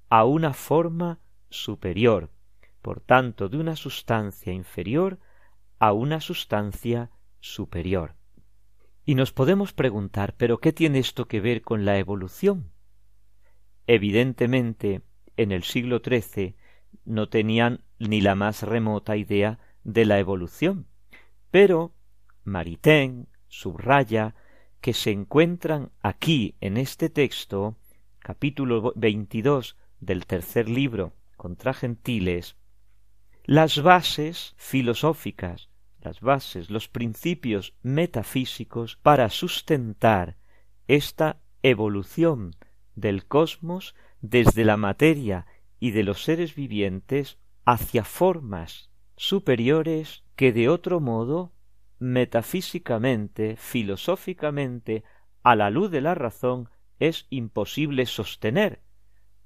a 0.10 0.24
una 0.26 0.54
forma 0.54 1.20
superior, 1.50 2.30
por 2.82 3.02
tanto 3.02 3.50
de 3.50 3.58
una 3.58 3.76
sustancia 3.76 4.54
inferior 4.54 5.20
a 5.82 5.94
una 5.94 6.22
sustancia 6.22 7.10
superior. 7.40 8.14
Y 9.04 9.16
nos 9.16 9.34
podemos 9.34 9.74
preguntar, 9.74 10.36
¿pero 10.38 10.60
qué 10.60 10.74
tiene 10.74 11.00
esto 11.00 11.28
que 11.28 11.42
ver 11.42 11.64
con 11.64 11.86
la 11.86 11.98
evolución? 11.98 12.72
Evidentemente, 13.88 15.02
en 15.38 15.52
el 15.52 15.64
siglo 15.64 16.00
XIII 16.06 16.56
no 17.04 17.30
tenían 17.30 17.84
ni 17.98 18.22
la 18.22 18.36
más 18.36 18.62
remota 18.62 19.18
idea 19.18 19.58
de 19.84 20.06
la 20.06 20.20
evolución, 20.20 20.86
pero 21.50 21.96
Maritain 22.44 23.28
subraya 23.48 24.36
que 24.82 24.94
se 24.94 25.10
encuentran 25.10 25.92
aquí 26.02 26.58
en 26.62 26.78
este 26.78 27.10
texto, 27.10 27.76
capítulo 28.20 28.94
veintidós 28.96 29.78
del 30.00 30.28
tercer 30.28 30.70
libro 30.70 31.16
contra 31.38 31.74
gentiles, 31.74 32.56
las 33.46 33.82
bases 33.82 34.54
filosóficas 34.58 35.71
las 36.02 36.22
bases, 36.22 36.70
los 36.70 36.88
principios 36.88 37.74
metafísicos 37.82 38.98
para 38.98 39.30
sustentar 39.30 40.38
esta 40.88 41.42
evolución 41.64 42.56
del 42.96 43.26
cosmos 43.26 43.96
desde 44.22 44.66
la 44.66 44.78
materia 44.78 45.46
y 45.80 45.92
de 45.92 46.04
los 46.04 46.24
seres 46.24 46.56
vivientes 46.56 47.40
hacia 47.66 48.04
formas 48.04 48.90
superiores 49.16 50.24
que 50.36 50.52
de 50.52 50.70
otro 50.70 51.00
modo 51.00 51.54
metafísicamente, 52.00 53.56
filosóficamente, 53.58 55.04
a 55.44 55.56
la 55.56 55.70
luz 55.70 55.92
de 55.92 56.02
la 56.02 56.16
razón, 56.16 56.70
es 57.00 57.28
imposible 57.30 58.06
sostener, 58.06 58.82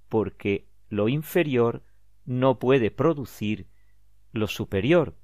porque 0.10 0.68
lo 0.90 1.10
inferior 1.10 1.84
no 2.26 2.60
puede 2.60 2.92
producir 2.92 3.68
lo 4.32 4.48
superior, 4.48 5.18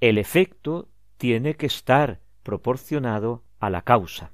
el 0.00 0.18
efecto 0.18 0.88
tiene 1.16 1.54
que 1.54 1.66
estar 1.66 2.20
proporcionado 2.42 3.44
a 3.58 3.70
la 3.70 3.82
causa. 3.82 4.32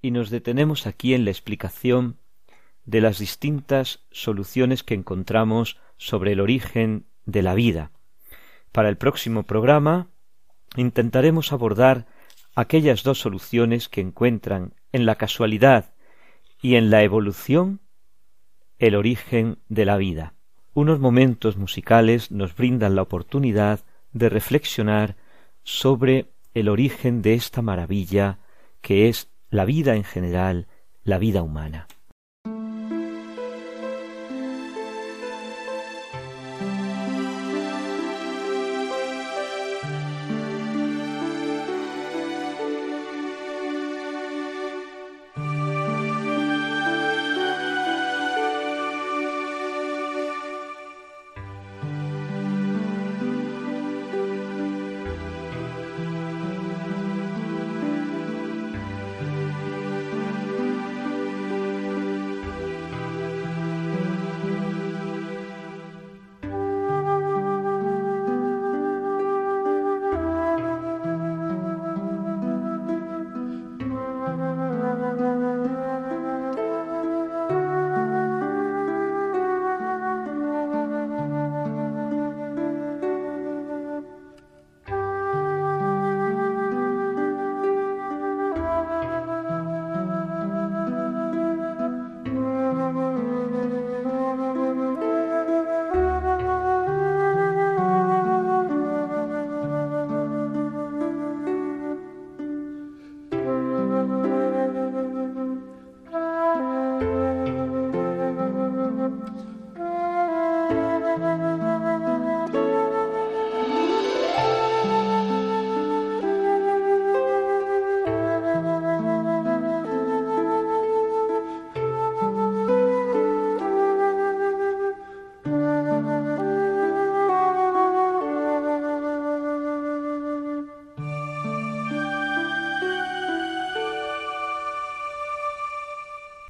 Y 0.00 0.10
nos 0.10 0.30
detenemos 0.30 0.86
aquí 0.86 1.14
en 1.14 1.24
la 1.24 1.30
explicación 1.30 2.18
de 2.84 3.00
las 3.00 3.18
distintas 3.18 4.04
soluciones 4.10 4.82
que 4.82 4.94
encontramos 4.94 5.78
sobre 5.96 6.32
el 6.32 6.40
origen 6.40 7.06
de 7.24 7.42
la 7.42 7.54
vida. 7.54 7.90
Para 8.72 8.88
el 8.88 8.96
próximo 8.96 9.44
programa 9.44 10.08
intentaremos 10.76 11.52
abordar 11.52 12.06
aquellas 12.54 13.02
dos 13.02 13.20
soluciones 13.20 13.88
que 13.88 14.00
encuentran 14.00 14.74
en 14.92 15.06
la 15.06 15.16
casualidad 15.16 15.94
y 16.60 16.76
en 16.76 16.90
la 16.90 17.02
evolución 17.02 17.80
el 18.78 18.94
origen 18.94 19.58
de 19.68 19.84
la 19.84 19.96
vida. 19.96 20.34
Unos 20.72 20.98
momentos 20.98 21.56
musicales 21.56 22.30
nos 22.30 22.54
brindan 22.56 22.96
la 22.96 23.02
oportunidad 23.02 23.80
de 24.14 24.30
reflexionar 24.30 25.16
sobre 25.62 26.30
el 26.54 26.70
origen 26.70 27.20
de 27.20 27.34
esta 27.34 27.60
maravilla 27.60 28.38
que 28.80 29.08
es 29.08 29.28
la 29.50 29.64
vida 29.64 29.96
en 29.96 30.04
general, 30.04 30.68
la 31.02 31.18
vida 31.18 31.42
humana. 31.42 31.86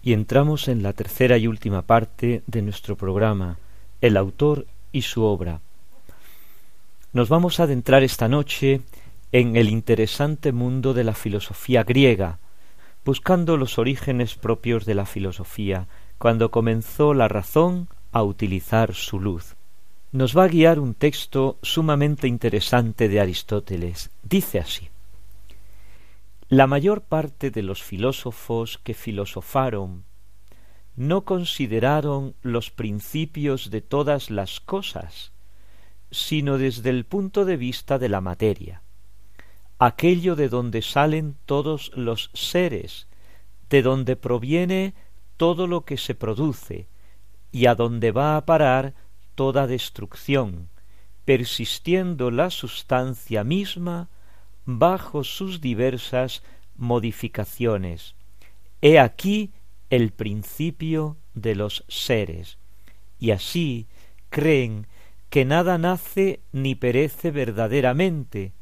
Y 0.05 0.13
entramos 0.13 0.69
en 0.69 0.83
la 0.83 0.93
tercera 0.93 1.39
y 1.39 1.47
última 1.47 1.81
parte 1.81 2.43
de 2.47 2.61
nuestro 2.61 2.95
programa, 2.95 3.59
el 4.03 4.19
autor 4.19 4.67
y 4.93 5.01
su 5.01 5.25
obra. 5.25 5.63
Nos 7.15 7.31
vamos 7.31 7.59
a 7.59 7.63
adentrar 7.63 8.03
esta 8.03 8.29
noche 8.29 8.83
en 9.33 9.57
el 9.57 9.71
interesante 9.71 10.53
mundo 10.53 10.93
de 10.93 11.05
la 11.05 11.15
filosofía 11.15 11.85
griega, 11.85 12.39
buscando 13.03 13.57
los 13.57 13.79
orígenes 13.79 14.35
propios 14.35 14.85
de 14.85 14.95
la 14.95 15.07
filosofía, 15.07 15.89
cuando 16.19 16.51
comenzó 16.51 17.15
la 17.15 17.29
razón 17.29 17.89
a 18.13 18.23
utilizar 18.23 18.95
su 18.95 19.19
luz. 19.19 19.57
nos 20.13 20.37
va 20.37 20.45
a 20.45 20.49
guiar 20.49 20.79
un 20.79 20.95
texto 20.95 21.59
sumamente 21.63 22.29
interesante 22.29 23.09
de 23.09 23.21
Aristóteles. 23.21 24.11
Dice 24.23 24.61
así 24.61 24.91
La 26.49 26.67
mayor 26.67 27.05
parte 27.05 27.51
de 27.51 27.63
los 27.63 27.83
filósofos 27.83 28.77
que 28.77 28.93
filosofaron 28.93 30.05
no 30.95 31.25
consideraron 31.25 32.37
los 32.43 32.71
principios 32.71 33.71
de 33.71 33.81
todas 33.81 34.31
las 34.31 34.61
cosas, 34.61 35.33
sino 36.11 36.59
desde 36.59 36.91
el 36.91 37.07
punto 37.07 37.47
de 37.47 37.57
vista 37.57 37.99
de 37.99 38.11
la 38.11 38.21
materia, 38.21 38.83
aquello 39.79 40.37
de 40.37 40.51
donde 40.51 40.83
salen 40.83 41.37
todos 41.47 41.91
los 41.97 42.31
seres, 42.35 43.09
de 43.71 43.81
donde 43.81 44.15
proviene 44.15 44.95
todo 45.39 45.67
lo 45.67 45.87
que 45.87 45.97
se 45.97 46.15
produce, 46.15 46.89
y 47.53 47.67
a 47.67 47.75
donde 47.75 48.13
va 48.13 48.37
a 48.37 48.45
parar 48.45 48.95
toda 49.35 49.67
destrucción, 49.67 50.69
persistiendo 51.25 52.31
la 52.31 52.51
sustancia 52.51 53.45
misma 53.45 54.11
bajo 54.67 55.25
sus 55.25 55.61
diversas 55.61 56.43
modificaciones. 56.77 58.15
He 58.81 58.99
aquí 58.99 59.53
el 59.91 60.13
principio 60.13 61.17
de 61.35 61.55
los 61.55 61.85
seres, 61.89 62.59
y 63.19 63.31
así 63.31 63.87
creen 64.31 64.87
que 65.31 65.45
nada 65.45 65.79
nace 65.79 66.41
ni 66.53 66.75
perece 66.75 67.31
verdaderamente, 67.31 68.53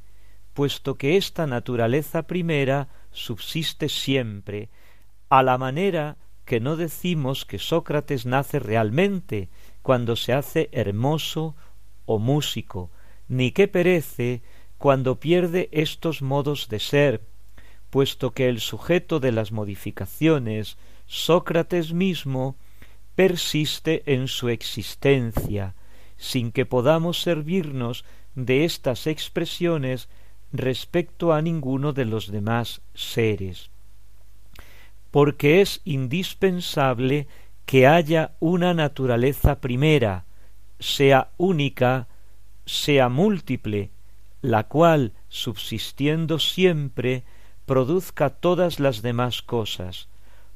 puesto 0.55 0.97
que 0.97 1.17
esta 1.17 1.47
naturaleza 1.47 2.23
primera 2.27 2.89
subsiste 3.11 3.89
siempre, 3.89 4.71
a 5.29 5.43
la 5.43 5.59
manera 5.59 6.17
que 6.45 6.61
no 6.61 6.77
decimos 6.77 7.45
que 7.45 7.59
Sócrates 7.59 8.27
nace 8.27 8.59
realmente 8.59 9.49
cuando 9.83 10.17
se 10.17 10.33
hace 10.33 10.69
hermoso 10.73 11.57
o 12.05 12.19
músico, 12.19 12.91
ni 13.29 13.53
que 13.53 13.69
perece 13.69 14.43
cuando 14.83 15.21
pierde 15.21 15.69
estos 15.71 16.23
modos 16.23 16.69
de 16.69 16.81
ser, 16.81 17.21
puesto 17.89 18.33
que 18.33 18.49
el 18.49 18.59
sujeto 18.59 19.21
de 19.21 19.31
las 19.31 19.53
modificaciones 19.53 20.77
Sócrates 21.07 21.93
mismo 21.93 22.57
persiste 23.15 24.03
en 24.13 24.27
su 24.27 24.49
existencia, 24.49 25.77
sin 26.17 26.51
que 26.51 26.67
podamos 26.67 27.23
servirnos 27.23 28.05
de 28.35 28.65
estas 28.65 29.07
expresiones 29.07 30.09
respecto 30.51 31.33
a 31.33 31.43
ninguno 31.43 31.93
de 31.93 32.05
los 32.05 32.33
demás 32.33 32.81
seres. 32.93 33.71
Porque 35.13 35.61
es 35.61 35.81
indispensable 35.85 37.29
que 37.67 37.87
haya 37.87 38.33
una 38.41 38.75
naturaleza 38.75 39.61
primera, 39.61 40.25
sea 40.81 41.31
única, 41.37 42.09
sea 42.67 43.09
múltiple, 43.09 43.92
la 44.43 44.65
cual, 44.65 45.13
subsistiendo 45.29 46.39
siempre, 46.39 47.25
produzca 47.65 48.31
todas 48.31 48.81
las 48.81 49.01
demás 49.01 49.41
cosas, 49.41 50.09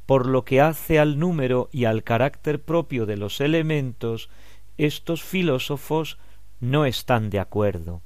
por 0.04 0.26
lo 0.26 0.44
que 0.44 0.60
hace 0.60 0.98
al 0.98 1.18
número 1.18 1.68
y 1.72 1.84
al 1.84 2.02
carácter 2.02 2.60
propio 2.60 3.06
de 3.06 3.16
los 3.16 3.40
elementos, 3.40 4.28
estos 4.76 5.22
filósofos 5.22 6.18
no 6.60 6.84
están 6.84 7.30
de 7.30 7.38
acuerdo. 7.38 8.02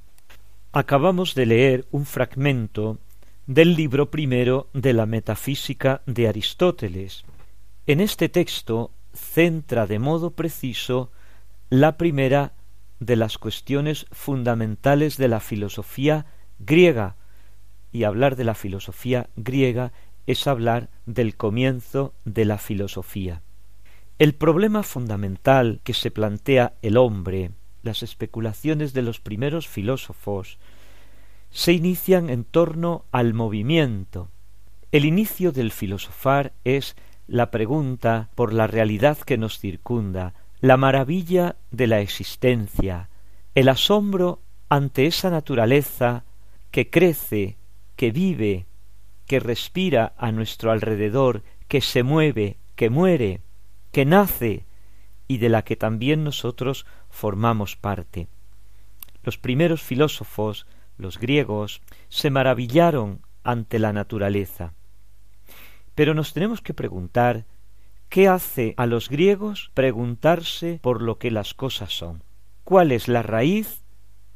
Acabamos 0.71 1.35
de 1.35 1.45
leer 1.47 1.87
un 1.91 2.05
fragmento 2.05 2.99
del 3.47 3.75
libro 3.75 4.09
primero 4.09 4.69
de 4.73 4.93
la 4.93 5.05
Metafísica 5.05 6.01
de 6.05 6.27
Aristóteles. 6.27 7.25
En 7.87 7.99
este 7.99 8.29
texto 8.29 8.91
centra 9.13 9.87
de 9.87 9.99
modo 9.99 10.31
preciso 10.31 11.11
la 11.69 11.97
primera 11.97 12.53
de 13.01 13.15
las 13.15 13.39
cuestiones 13.39 14.05
fundamentales 14.11 15.17
de 15.17 15.27
la 15.27 15.39
filosofía 15.39 16.27
griega, 16.59 17.17
y 17.91 18.03
hablar 18.03 18.35
de 18.35 18.43
la 18.43 18.53
filosofía 18.53 19.29
griega 19.35 19.91
es 20.27 20.45
hablar 20.45 20.89
del 21.07 21.35
comienzo 21.35 22.13
de 22.25 22.45
la 22.45 22.59
filosofía. 22.59 23.41
El 24.19 24.35
problema 24.35 24.83
fundamental 24.83 25.81
que 25.83 25.95
se 25.95 26.11
plantea 26.11 26.75
el 26.83 26.95
hombre, 26.95 27.51
las 27.81 28.03
especulaciones 28.03 28.93
de 28.93 29.01
los 29.01 29.19
primeros 29.19 29.67
filósofos, 29.67 30.59
se 31.49 31.73
inician 31.73 32.29
en 32.29 32.43
torno 32.43 33.05
al 33.11 33.33
movimiento. 33.33 34.29
El 34.91 35.05
inicio 35.05 35.51
del 35.51 35.71
filosofar 35.71 36.53
es 36.63 36.95
la 37.27 37.49
pregunta 37.49 38.29
por 38.35 38.53
la 38.53 38.67
realidad 38.67 39.17
que 39.17 39.39
nos 39.39 39.57
circunda, 39.57 40.35
la 40.61 40.77
maravilla 40.77 41.55
de 41.71 41.87
la 41.87 42.01
existencia, 42.01 43.09
el 43.55 43.67
asombro 43.67 44.41
ante 44.69 45.07
esa 45.07 45.31
naturaleza 45.31 46.23
que 46.69 46.89
crece, 46.89 47.57
que 47.95 48.11
vive, 48.11 48.67
que 49.25 49.39
respira 49.39 50.13
a 50.17 50.31
nuestro 50.31 50.71
alrededor, 50.71 51.43
que 51.67 51.81
se 51.81 52.03
mueve, 52.03 52.57
que 52.75 52.91
muere, 52.91 53.41
que 53.91 54.05
nace 54.05 54.65
y 55.27 55.39
de 55.39 55.49
la 55.49 55.63
que 55.63 55.75
también 55.75 56.23
nosotros 56.23 56.85
formamos 57.09 57.75
parte. 57.75 58.27
Los 59.23 59.39
primeros 59.39 59.81
filósofos, 59.81 60.67
los 60.97 61.17
griegos, 61.17 61.81
se 62.09 62.29
maravillaron 62.29 63.21
ante 63.43 63.79
la 63.79 63.93
naturaleza. 63.93 64.73
Pero 65.95 66.13
nos 66.13 66.33
tenemos 66.33 66.61
que 66.61 66.73
preguntar 66.73 67.45
¿qué 68.11 68.27
hace 68.27 68.73
a 68.75 68.85
los 68.87 69.09
griegos 69.09 69.71
preguntarse 69.73 70.79
por 70.83 71.01
lo 71.01 71.17
que 71.17 71.31
las 71.31 71.53
cosas 71.53 71.93
son? 71.93 72.21
¿Cuál 72.65 72.91
es 72.91 73.07
la 73.07 73.23
raíz 73.23 73.83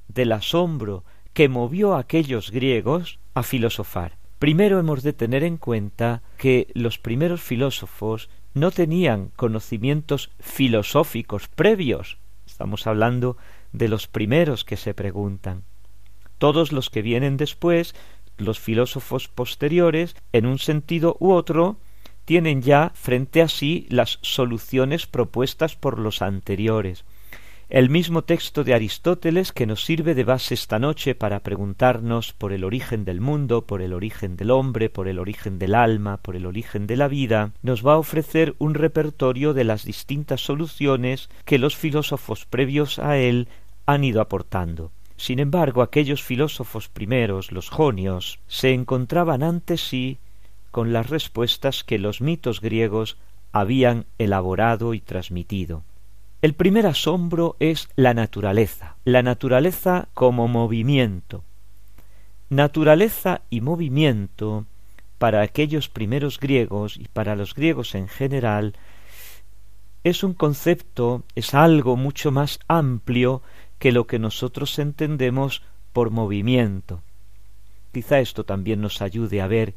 del 0.08 0.32
asombro 0.32 1.04
que 1.34 1.50
movió 1.50 1.94
a 1.94 2.00
aquellos 2.00 2.52
griegos 2.52 3.20
a 3.34 3.44
filosofar? 3.44 4.18
Primero 4.40 4.80
hemos 4.80 5.04
de 5.04 5.12
tener 5.12 5.44
en 5.44 5.58
cuenta 5.58 6.24
que 6.38 6.70
los 6.74 6.98
primeros 6.98 7.42
filósofos 7.42 8.30
no 8.54 8.72
tenían 8.72 9.32
conocimientos 9.36 10.32
filosóficos 10.40 11.50
previos. 11.50 12.18
Estamos 12.48 12.88
hablando 12.88 13.36
de 13.74 13.90
los 13.90 14.08
primeros 14.08 14.64
que 14.64 14.78
se 14.78 14.94
preguntan. 14.94 15.64
Todos 16.38 16.72
los 16.72 16.90
que 16.90 17.02
vienen 17.02 17.36
después, 17.36 17.94
los 18.38 18.58
filósofos 18.58 19.28
posteriores, 19.28 20.16
en 20.32 20.46
un 20.46 20.60
sentido 20.60 21.18
u 21.20 21.34
otro, 21.34 21.78
tienen 22.26 22.62
ya 22.62 22.92
frente 22.96 23.42
a 23.42 23.48
sí 23.48 23.88
las 23.90 24.20
soluciones 24.22 25.08
propuestas 25.08 25.76
por 25.76 26.00
los 26.00 26.22
anteriores 26.22 27.06
el 27.70 27.90
mismo 27.90 28.22
texto 28.22 28.64
de 28.64 28.76
Aristóteles 28.76 29.52
que 29.52 29.66
nos 29.66 29.84
sirve 29.84 30.14
de 30.14 30.24
base 30.24 30.54
esta 30.54 30.78
noche 30.78 31.16
para 31.16 31.40
preguntarnos 31.40 32.32
por 32.32 32.54
el 32.54 32.64
origen 32.64 33.06
del 33.06 33.22
mundo, 33.22 33.66
por 33.66 33.82
el 33.82 33.94
origen 33.94 34.38
del 34.38 34.52
hombre, 34.52 34.90
por 34.90 35.08
el 35.08 35.18
origen 35.18 35.58
del 35.58 35.74
alma, 35.74 36.18
por 36.18 36.36
el 36.36 36.46
origen 36.46 36.86
de 36.86 36.96
la 36.96 37.08
vida, 37.08 37.54
nos 37.64 37.86
va 37.86 37.94
a 37.94 37.98
ofrecer 37.98 38.56
un 38.60 38.76
repertorio 38.76 39.56
de 39.56 39.64
las 39.64 39.84
distintas 39.84 40.42
soluciones 40.42 41.30
que 41.44 41.58
los 41.58 41.76
filósofos 41.76 42.46
previos 42.46 43.00
a 43.00 43.18
él 43.18 43.48
han 43.88 44.04
ido 44.04 44.22
aportando. 44.22 44.92
Sin 45.18 45.40
embargo, 45.40 45.82
aquellos 45.82 46.22
filósofos 46.22 46.88
primeros, 46.90 47.52
los 47.52 47.70
jonios, 47.70 48.40
se 48.48 48.74
encontraban 48.74 49.42
ante 49.42 49.78
sí 49.78 50.20
con 50.76 50.92
las 50.92 51.10
respuestas 51.10 51.86
que 51.86 51.98
los 51.98 52.20
mitos 52.20 52.60
griegos 52.60 53.16
habían 53.54 54.08
elaborado 54.18 54.94
y 54.94 55.00
transmitido. 55.00 55.84
El 56.42 56.54
primer 56.54 56.86
asombro 56.86 57.56
es 57.62 57.88
la 57.96 58.14
naturaleza, 58.14 58.98
la 59.06 59.24
naturaleza 59.24 60.10
como 60.14 60.50
movimiento. 60.50 61.46
Naturaleza 62.50 63.44
y 63.50 63.62
movimiento 63.62 64.66
para 65.18 65.44
aquellos 65.44 65.88
primeros 65.88 66.42
griegos 66.42 66.98
y 66.98 67.08
para 67.08 67.38
los 67.38 67.56
griegos 67.56 67.96
en 67.96 68.10
general 68.10 68.76
es 70.04 70.26
un 70.26 70.34
concepto, 70.34 71.24
es 71.36 71.54
algo 71.54 71.96
mucho 71.96 72.32
más 72.32 72.60
amplio 72.68 73.42
que 73.80 73.94
lo 73.94 74.08
que 74.08 74.20
nosotros 74.20 74.78
entendemos 74.78 75.62
por 75.94 76.10
movimiento. 76.10 77.02
Quizá 77.94 78.20
esto 78.20 78.44
también 78.44 78.82
nos 78.82 79.02
ayude 79.02 79.40
a 79.40 79.48
ver 79.48 79.74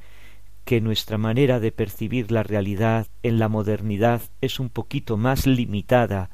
que 0.69 0.83
nuestra 0.83 1.17
manera 1.17 1.61
de 1.61 1.73
percibir 1.73 2.31
la 2.31 2.43
realidad 2.43 3.07
en 3.23 3.39
la 3.39 3.49
modernidad 3.49 4.21
es 4.43 4.61
un 4.61 4.69
poquito 4.69 5.17
más 5.17 5.47
limitada 5.47 6.29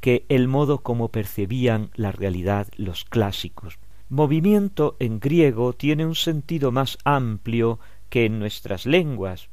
que 0.00 0.24
el 0.30 0.48
modo 0.48 0.78
como 0.78 1.10
percibían 1.10 1.90
la 1.94 2.10
realidad 2.10 2.68
los 2.78 3.04
clásicos. 3.04 3.78
Movimiento 4.08 4.96
en 4.98 5.20
griego 5.20 5.74
tiene 5.74 6.06
un 6.06 6.14
sentido 6.14 6.72
más 6.72 6.96
amplio 7.04 7.78
que 8.08 8.24
en 8.24 8.38
nuestras 8.38 8.86
lenguas. 8.86 9.50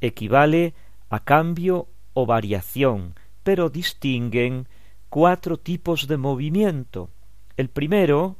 Equivale 0.00 0.74
a 1.10 1.22
cambio 1.22 1.86
o 2.12 2.26
variación, 2.26 3.14
pero 3.44 3.70
distinguen 3.70 4.66
cuatro 5.10 5.58
tipos 5.58 6.08
de 6.08 6.16
movimiento. 6.16 7.08
El 7.56 7.68
primero, 7.68 8.36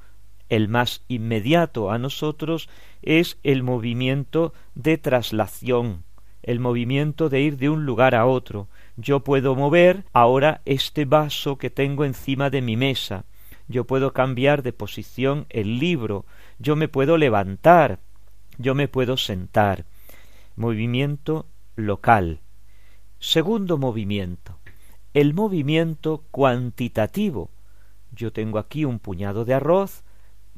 el 0.51 0.69
más 0.69 1.03
inmediato 1.09 1.91
a 1.91 1.99
nosotros, 1.99 2.69
es 3.03 3.39
el 3.43 3.63
movimiento 3.63 4.53
de 4.75 4.99
traslación, 4.99 6.05
el 6.43 6.61
movimiento 6.61 7.29
de 7.29 7.41
ir 7.41 7.57
de 7.57 7.69
un 7.69 7.87
lugar 7.87 8.15
a 8.15 8.27
otro, 8.27 8.69
Yo 8.97 9.21
puedo 9.21 9.55
mover 9.55 10.05
ahora 10.13 10.61
este 10.67 11.07
vaso 11.07 11.57
que 11.57 11.71
tengo 11.71 12.05
encima 12.05 12.51
de 12.51 12.61
mi 12.61 12.77
mesa. 12.77 13.25
Yo 13.67 13.85
puedo 13.85 14.13
cambiar 14.13 14.63
de 14.63 14.73
posición 14.73 15.47
el 15.49 15.79
libro. 15.79 16.27
Yo 16.59 16.77
me 16.77 16.89
puedo 16.89 17.17
levantar. 17.17 18.01
Yo 18.59 18.75
me 18.75 18.89
puedo 18.89 19.17
sentar. 19.17 19.87
Movimiento 20.57 21.47
local. 21.77 22.41
Segundo 23.21 23.79
movimiento. 23.79 24.59
El 25.15 25.33
movimiento 25.35 26.25
cuantitativo. 26.31 27.51
Yo 28.13 28.33
tengo 28.33 28.59
aquí 28.59 28.85
un 28.85 28.99
puñado 28.99 29.45
de 29.45 29.55
arroz, 29.55 30.03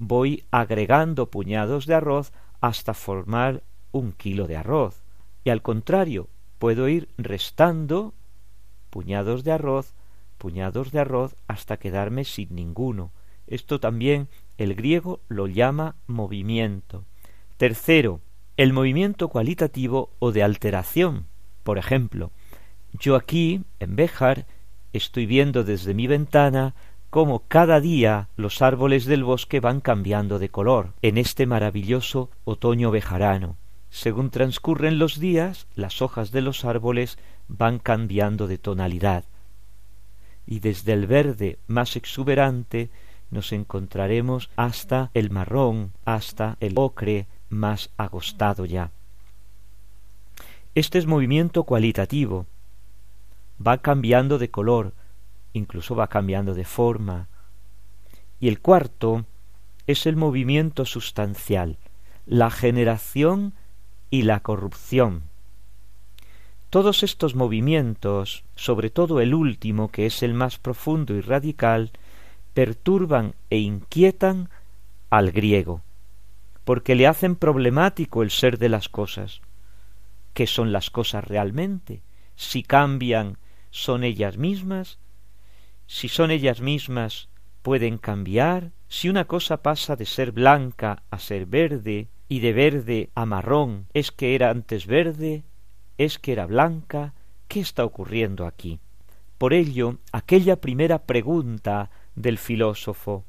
voy 0.02 0.44
agregando 0.50 1.26
puñados 1.30 1.86
de 1.86 1.94
arroz 1.94 2.32
hasta 2.60 2.92
formar 2.92 3.62
un 3.92 4.12
kilo 4.12 4.48
de 4.48 4.56
arroz. 4.56 5.02
Y 5.44 5.50
al 5.50 5.62
contrario, 5.62 6.28
puedo 6.58 6.88
ir 6.88 7.08
restando 7.18 8.12
puñados 8.90 9.44
de 9.44 9.52
arroz, 9.52 9.94
puñados 10.38 10.90
de 10.90 10.98
arroz 10.98 11.36
hasta 11.46 11.76
quedarme 11.76 12.24
sin 12.24 12.54
ninguno. 12.54 13.12
Esto 13.46 13.78
también 13.78 14.28
el 14.58 14.74
griego 14.74 15.20
lo 15.28 15.46
llama 15.46 15.94
movimiento. 16.08 17.04
Tercero, 17.56 18.20
el 18.56 18.72
movimiento 18.72 19.28
cualitativo 19.28 20.10
o 20.18 20.32
de 20.32 20.42
alteración. 20.42 21.26
Por 21.62 21.78
ejemplo, 21.78 22.32
yo 22.98 23.14
aquí, 23.14 23.62
en 23.78 23.94
Béjar, 23.94 24.46
estoy 24.92 25.26
viendo 25.26 25.62
desde 25.62 25.94
mi 25.94 26.08
ventana 26.08 26.74
cómo 27.12 27.42
cada 27.46 27.78
día 27.78 28.30
los 28.36 28.62
árboles 28.62 29.04
del 29.04 29.22
bosque 29.22 29.60
van 29.60 29.82
cambiando 29.82 30.38
de 30.38 30.48
color 30.48 30.94
en 31.02 31.18
este 31.18 31.44
maravilloso 31.44 32.30
otoño 32.46 32.90
bejarano. 32.90 33.58
Según 33.90 34.30
transcurren 34.30 34.98
los 34.98 35.20
días, 35.20 35.66
las 35.74 36.00
hojas 36.00 36.30
de 36.32 36.40
los 36.40 36.64
árboles 36.64 37.18
van 37.48 37.80
cambiando 37.80 38.46
de 38.46 38.56
tonalidad. 38.56 39.24
Y 40.46 40.60
desde 40.60 40.94
el 40.94 41.06
verde 41.06 41.58
más 41.66 41.96
exuberante 41.96 42.88
nos 43.30 43.52
encontraremos 43.52 44.48
hasta 44.56 45.10
el 45.12 45.28
marrón, 45.28 45.92
hasta 46.06 46.56
el 46.60 46.78
ocre 46.78 47.26
más 47.50 47.90
agostado 47.98 48.64
ya. 48.64 48.90
Este 50.74 50.96
es 50.96 51.04
movimiento 51.04 51.64
cualitativo. 51.64 52.46
Va 53.64 53.76
cambiando 53.82 54.38
de 54.38 54.50
color, 54.50 54.94
incluso 55.52 55.94
va 55.94 56.08
cambiando 56.08 56.54
de 56.54 56.64
forma. 56.64 57.28
Y 58.40 58.48
el 58.48 58.60
cuarto 58.60 59.26
es 59.86 60.06
el 60.06 60.16
movimiento 60.16 60.84
sustancial, 60.84 61.78
la 62.26 62.50
generación 62.50 63.54
y 64.10 64.22
la 64.22 64.40
corrupción. 64.40 65.24
Todos 66.70 67.02
estos 67.02 67.34
movimientos, 67.34 68.44
sobre 68.54 68.90
todo 68.90 69.20
el 69.20 69.34
último, 69.34 69.90
que 69.90 70.06
es 70.06 70.22
el 70.22 70.32
más 70.32 70.58
profundo 70.58 71.14
y 71.14 71.20
radical, 71.20 71.92
perturban 72.54 73.34
e 73.50 73.58
inquietan 73.58 74.48
al 75.10 75.32
griego, 75.32 75.82
porque 76.64 76.94
le 76.94 77.06
hacen 77.06 77.36
problemático 77.36 78.22
el 78.22 78.30
ser 78.30 78.58
de 78.58 78.70
las 78.70 78.88
cosas. 78.88 79.42
¿Qué 80.32 80.46
son 80.46 80.72
las 80.72 80.88
cosas 80.88 81.24
realmente? 81.24 82.00
Si 82.36 82.62
cambian, 82.62 83.36
¿son 83.70 84.04
ellas 84.04 84.38
mismas? 84.38 84.98
Si 85.86 86.08
son 86.08 86.30
ellas 86.30 86.60
mismas, 86.60 87.28
pueden 87.62 87.98
cambiar. 87.98 88.72
Si 88.88 89.08
una 89.08 89.26
cosa 89.26 89.62
pasa 89.62 89.96
de 89.96 90.06
ser 90.06 90.32
blanca 90.32 91.02
a 91.10 91.18
ser 91.18 91.46
verde, 91.46 92.08
y 92.32 92.40
de 92.40 92.54
verde 92.54 93.10
a 93.14 93.26
marrón, 93.26 93.88
¿es 93.92 94.10
que 94.10 94.34
era 94.34 94.48
antes 94.48 94.86
verde? 94.86 95.44
¿Es 95.98 96.18
que 96.18 96.32
era 96.32 96.46
blanca? 96.46 97.12
¿Qué 97.46 97.60
está 97.60 97.84
ocurriendo 97.84 98.46
aquí? 98.46 98.80
Por 99.36 99.52
ello, 99.52 99.98
aquella 100.12 100.58
primera 100.58 101.04
pregunta 101.04 101.90
del 102.14 102.38
filósofo 102.38 103.26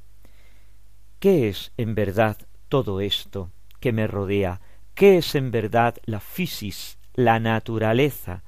¿Qué 1.20 1.50
es 1.50 1.74
en 1.76 1.96
verdad 1.96 2.38
todo 2.70 3.02
esto 3.02 3.52
que 3.82 3.92
me 3.92 4.08
rodea? 4.08 4.62
¿Qué 4.94 5.18
es 5.18 5.36
en 5.36 5.52
verdad 5.52 5.96
la 6.06 6.22
fisis, 6.22 6.98
la 7.14 7.42
naturaleza? 7.42 8.44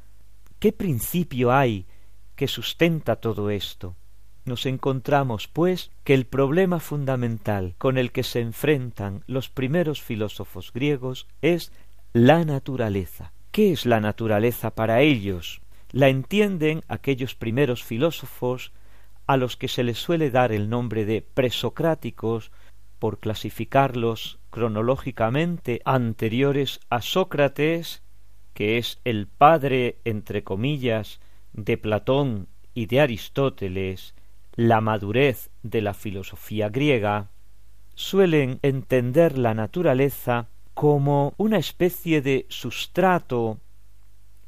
¿Qué 0.60 0.72
principio 0.72 1.52
hay 1.52 1.86
que 2.36 2.48
sustenta 2.48 3.18
todo 3.18 3.50
esto? 3.50 3.96
Nos 4.46 4.66
encontramos, 4.66 5.48
pues, 5.48 5.92
que 6.04 6.14
el 6.14 6.26
problema 6.26 6.80
fundamental 6.80 7.74
con 7.78 7.98
el 7.98 8.12
que 8.12 8.24
se 8.24 8.42
enfrentan 8.42 9.24
los 9.26 9.50
primeros 9.50 10.02
filósofos 10.02 10.72
griegos 10.72 11.28
es 11.42 11.72
la 12.14 12.46
naturaleza. 12.46 13.34
¿Qué 13.52 13.72
es 13.72 13.86
la 13.86 14.00
naturaleza 14.00 14.76
para 14.76 15.02
ellos? 15.02 15.62
La 15.92 16.10
entienden 16.10 16.84
aquellos 16.88 17.36
primeros 17.36 17.84
filósofos 17.84 18.72
a 19.28 19.38
los 19.38 19.58
que 19.58 19.68
se 19.68 19.84
les 19.84 19.98
suele 19.98 20.30
dar 20.30 20.52
el 20.52 20.70
nombre 20.70 21.06
de 21.06 21.22
presocráticos 21.22 22.52
por 23.00 23.20
clasificarlos 23.20 24.40
cronológicamente 24.50 25.82
anteriores 25.86 26.80
a 26.90 27.02
Sócrates, 27.02 28.04
que 28.54 28.78
es 28.78 29.00
el 29.04 29.28
padre, 29.28 29.98
entre 30.06 30.44
comillas, 30.44 31.20
de 31.56 31.78
Platón 31.78 32.48
y 32.74 32.86
de 32.88 33.02
Aristóteles, 33.02 34.14
la 34.56 34.82
madurez 34.82 35.50
de 35.64 35.82
la 35.82 35.94
filosofía 35.94 36.70
griega, 36.70 37.30
suelen 37.96 38.60
entender 38.62 39.38
la 39.38 39.54
naturaleza 39.54 40.48
como 40.74 41.34
una 41.38 41.58
especie 41.58 42.22
de 42.22 42.46
sustrato 42.50 43.60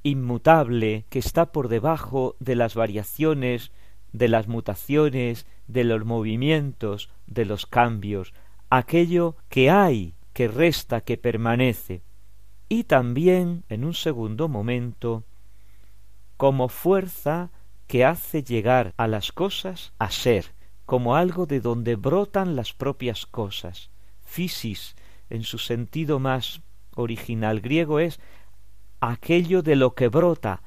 inmutable 0.03 1.05
que 1.10 1.20
está 1.20 1.51
por 1.51 1.70
debajo 1.70 2.36
de 2.39 2.55
las 2.55 2.76
variaciones, 2.76 3.72
de 4.12 4.28
las 4.28 4.47
mutaciones, 4.47 5.45
de 5.68 5.84
los 5.84 6.05
movimientos, 6.05 7.10
de 7.26 7.45
los 7.45 7.66
cambios, 7.66 8.34
aquello 8.70 9.36
que 9.49 9.70
hay, 9.70 10.14
que 10.34 10.47
resta, 10.47 11.01
que 11.01 11.18
permanece, 11.18 12.01
y 12.70 12.84
también, 12.84 13.64
en 13.70 13.86
un 13.86 13.93
segundo 13.93 14.49
momento, 14.49 15.24
como 16.38 16.69
fuerza 16.69 17.51
que 17.88 18.05
hace 18.05 18.43
llegar 18.43 18.93
a 18.97 19.07
las 19.07 19.31
cosas 19.31 19.93
a 19.99 20.11
ser, 20.11 20.53
como 20.85 21.15
algo 21.15 21.45
de 21.45 21.59
donde 21.59 21.95
brotan 21.95 22.55
las 22.55 22.73
propias 22.73 23.25
cosas, 23.25 23.89
fisis, 24.21 24.95
en 25.29 25.43
su 25.43 25.57
sentido 25.57 26.19
más 26.19 26.61
original 26.95 27.59
griego 27.59 27.99
es 27.99 28.19
aquello 28.99 29.61
de 29.61 29.75
lo 29.75 29.93
que 29.95 30.07
brota, 30.07 30.61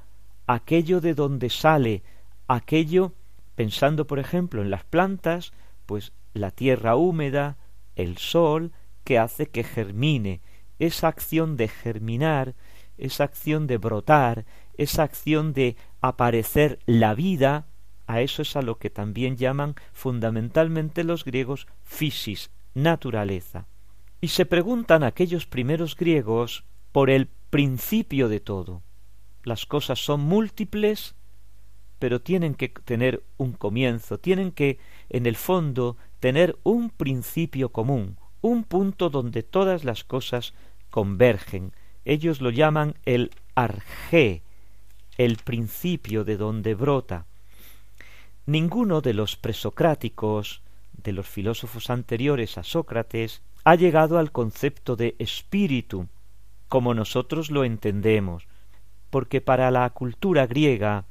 aquello 0.47 1.01
de 1.01 1.15
donde 1.15 1.51
sale, 1.51 2.03
aquello, 2.49 3.13
pensando 3.55 4.07
por 4.07 4.19
ejemplo 4.19 4.63
en 4.63 4.71
las 4.71 4.85
plantas, 4.85 5.53
pues 5.87 6.13
la 6.35 6.51
tierra 6.51 6.97
húmeda, 6.97 7.59
el 7.97 8.19
sol, 8.19 8.73
que 9.05 9.19
hace 9.19 9.47
que 9.47 9.65
germine, 9.65 10.41
esa 10.79 11.09
acción 11.09 11.57
de 11.57 11.69
germinar, 11.69 12.55
esa 12.97 13.25
acción 13.25 13.67
de 13.67 13.79
brotar, 13.79 14.45
esa 14.81 15.03
acción 15.03 15.53
de 15.53 15.77
aparecer 16.01 16.79
la 16.87 17.15
vida, 17.15 17.67
a 18.07 18.23
eso 18.23 18.41
es 18.41 18.57
a 18.57 18.63
lo 18.63 18.79
que 18.79 18.89
también 18.89 19.37
llaman 19.37 19.75
fundamentalmente 19.93 21.05
los 21.05 21.27
griegos 21.27 21.67
fisis, 21.83 22.51
naturaleza. 22.73 23.67
Y 24.23 24.29
se 24.29 24.47
preguntan 24.47 25.03
aquellos 25.05 25.45
primeros 25.45 25.97
griegos 25.97 26.65
por 26.93 27.11
el 27.11 27.29
principio 27.51 28.31
de 28.31 28.41
todo. 28.41 28.83
Las 29.45 29.67
cosas 29.67 30.03
son 30.03 30.23
múltiples, 30.23 31.15
pero 31.99 32.23
tienen 32.23 32.55
que 32.55 32.71
tener 32.71 33.23
un 33.37 33.53
comienzo, 33.53 34.19
tienen 34.19 34.51
que, 34.51 34.79
en 35.11 35.27
el 35.27 35.37
fondo, 35.37 35.99
tener 36.21 36.57
un 36.63 36.89
principio 36.89 37.69
común, 37.69 38.17
un 38.41 38.65
punto 38.65 39.11
donde 39.11 39.43
todas 39.43 39.85
las 39.85 40.05
cosas 40.05 40.55
convergen. 40.89 41.73
Ellos 42.07 42.41
lo 42.41 42.49
llaman 42.49 42.95
el 43.05 43.31
arjé, 43.55 44.43
el 45.21 45.37
principio 45.37 46.25
de 46.25 46.39
donde 46.39 46.75
brota. 46.75 47.27
Ninguno 48.47 49.03
de 49.03 49.13
los 49.13 49.37
presocráticos, 49.37 50.63
de 50.95 51.13
los 51.13 51.29
filósofos 51.29 51.91
anteriores 51.91 52.57
a 52.57 52.63
Sócrates, 52.63 53.43
ha 53.65 53.75
llegado 53.75 54.19
al 54.19 54.33
concepto 54.33 54.97
de 54.97 55.17
espíritu, 55.19 56.09
como 56.69 56.95
nosotros 56.95 57.51
lo 57.51 57.65
entendemos, 57.65 58.47
porque 59.11 59.43
para 59.43 59.71
la 59.71 59.91
cultura 59.91 60.47
griega 60.47 61.05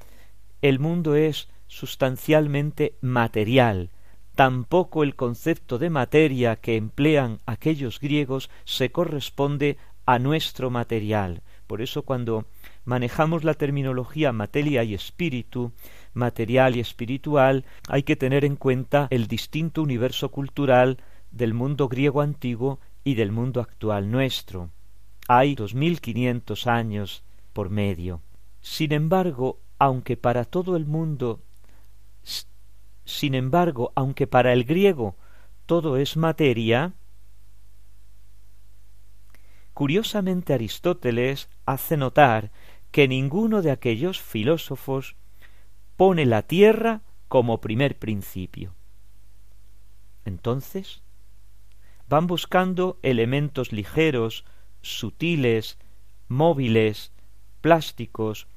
el 0.63 0.79
mundo 0.79 1.13
es 1.13 1.47
sustancialmente 1.67 2.95
material, 3.01 3.91
tampoco 4.33 5.03
el 5.03 5.15
concepto 5.15 5.77
de 5.77 5.91
materia 5.91 6.55
que 6.55 6.77
emplean 6.77 7.37
aquellos 7.45 7.99
griegos 7.99 8.49
se 8.65 8.91
corresponde 8.91 9.77
a 10.07 10.17
nuestro 10.17 10.71
material. 10.71 11.43
Por 11.67 11.83
eso 11.83 12.01
cuando 12.01 12.47
manejamos 12.85 13.43
la 13.43 13.53
terminología 13.53 14.31
materia 14.31 14.83
y 14.83 14.93
espíritu, 14.93 15.71
material 16.13 16.75
y 16.75 16.79
espiritual, 16.79 17.65
hay 17.87 18.03
que 18.03 18.15
tener 18.15 18.45
en 18.45 18.55
cuenta 18.55 19.07
el 19.09 19.27
distinto 19.27 19.81
universo 19.81 20.29
cultural 20.29 20.97
del 21.31 21.53
mundo 21.53 21.87
griego 21.87 22.21
antiguo 22.21 22.79
y 23.03 23.15
del 23.15 23.31
mundo 23.31 23.61
actual 23.61 24.11
nuestro. 24.11 24.69
Hay 25.27 25.55
dos 25.55 25.75
mil 25.75 26.01
quinientos 26.01 26.67
años 26.67 27.23
por 27.53 27.69
medio. 27.69 28.21
Sin 28.61 28.91
embargo, 28.91 29.59
aunque 29.77 30.17
para 30.17 30.43
todo 30.43 30.75
el 30.75 30.85
mundo, 30.85 31.41
sin 33.05 33.35
embargo, 33.35 33.91
aunque 33.95 34.27
para 34.27 34.53
el 34.53 34.63
griego 34.63 35.15
todo 35.65 35.97
es 35.97 36.17
materia, 36.17 36.93
curiosamente 39.79 40.53
Aristóteles 40.53 41.47
hace 41.65 41.95
notar 41.95 42.51
que 42.91 43.07
ninguno 43.07 43.61
de 43.61 43.71
aquellos 43.71 44.19
filósofos 44.19 45.15
pone 45.95 46.25
la 46.25 46.41
tierra 46.41 47.01
como 47.29 47.61
primer 47.61 47.97
principio. 47.97 48.75
Entonces, 50.25 51.01
van 52.09 52.27
buscando 52.27 52.99
elementos 53.03 53.71
ligeros, 53.71 54.43
sutiles, 54.81 55.77
móviles, 56.27 57.13
plásticos, 57.61 58.47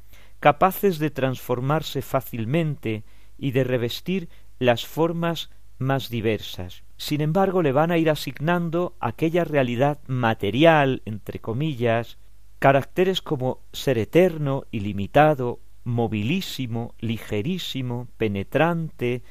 capaces 0.41 0.99
de 0.99 1.11
transformarse 1.11 2.03
fácilmente 2.03 3.05
y 3.39 3.53
de 3.53 3.63
revestir 3.63 4.29
las 4.59 4.87
formas 4.87 5.51
más 5.83 6.09
diversas. 6.09 6.83
Sin 6.97 7.21
embargo, 7.21 7.63
le 7.63 7.73
van 7.73 7.91
a 7.91 7.99
ir 7.99 8.11
asignando 8.11 8.95
aquella 9.01 9.45
realidad 9.45 9.99
material, 10.07 11.03
entre 11.05 11.41
comillas, 11.41 12.19
caracteres 12.59 13.21
como 13.21 13.61
ser 13.73 13.99
eterno, 13.99 14.65
ilimitado, 14.71 15.61
movilísimo, 15.85 16.95
ligerísimo, 17.01 18.09
penetrante, 18.17 19.23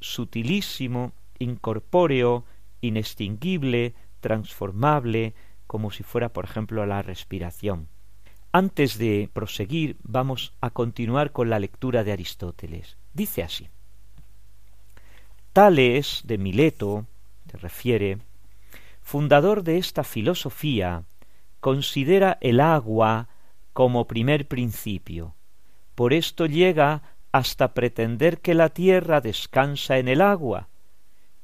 sutilísimo, 0.00 1.12
incorpóreo, 1.38 2.44
inextinguible, 2.80 3.94
transformable, 4.20 5.34
como 5.66 5.90
si 5.90 6.02
fuera, 6.02 6.32
por 6.32 6.44
ejemplo, 6.44 6.84
la 6.86 7.02
respiración. 7.02 7.88
Antes 8.50 8.98
de 8.98 9.30
proseguir, 9.32 9.96
vamos 10.02 10.54
a 10.60 10.70
continuar 10.70 11.32
con 11.32 11.48
la 11.48 11.58
lectura 11.58 12.04
de 12.04 12.12
Aristóteles. 12.12 12.98
Dice 13.14 13.42
así. 13.42 13.68
Tales 15.52 16.22
de 16.24 16.38
Mileto, 16.38 17.06
se 17.50 17.58
refiere, 17.58 18.18
fundador 19.02 19.62
de 19.62 19.76
esta 19.76 20.02
filosofía, 20.02 21.04
considera 21.60 22.38
el 22.40 22.58
agua 22.58 23.28
como 23.74 24.06
primer 24.06 24.48
principio. 24.48 25.34
Por 25.94 26.14
esto 26.14 26.46
llega 26.46 27.02
hasta 27.32 27.74
pretender 27.74 28.40
que 28.40 28.54
la 28.54 28.70
tierra 28.70 29.20
descansa 29.20 29.98
en 29.98 30.08
el 30.08 30.22
agua, 30.22 30.68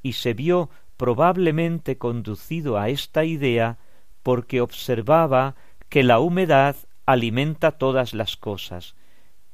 y 0.03 0.15
se 0.15 0.33
vio 0.33 0.71
probablemente 0.97 1.99
conducido 1.99 2.79
a 2.79 2.89
esta 2.89 3.27
idea 3.27 3.77
porque 4.23 4.63
observaba 4.63 5.55
que 5.91 6.03
la 6.03 6.19
humedad 6.19 6.77
alimenta 7.05 7.73
todas 7.73 8.15
las 8.15 8.39
cosas, 8.39 8.95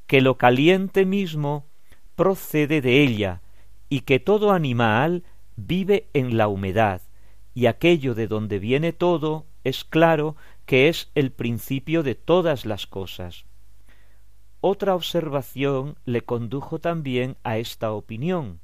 que 0.07 0.21
lo 0.21 0.39
caliente 0.39 1.05
mismo 1.05 1.67
procede 2.15 2.81
de 2.81 3.03
ella, 3.03 3.41
y 3.89 4.01
que 4.01 4.20
todo 4.20 4.53
animal 4.53 5.24
vive 5.57 6.09
en 6.12 6.37
la 6.37 6.49
humedad, 6.49 7.03
y 7.55 7.66
aquello 7.66 8.14
de 8.14 8.26
donde 8.26 8.59
viene 8.59 8.93
todo 8.93 9.47
es 9.62 9.85
claro 9.85 10.37
que 10.66 10.89
es 10.89 11.11
el 11.14 11.30
principio 11.30 12.03
de 12.03 12.14
todas 12.14 12.66
las 12.66 12.87
cosas. 12.87 13.45
Otra 14.61 14.95
observación 14.95 15.97
le 16.05 16.22
condujo 16.22 16.78
también 16.78 17.37
a 17.45 17.59
esta 17.59 17.93
opinión. 17.93 18.61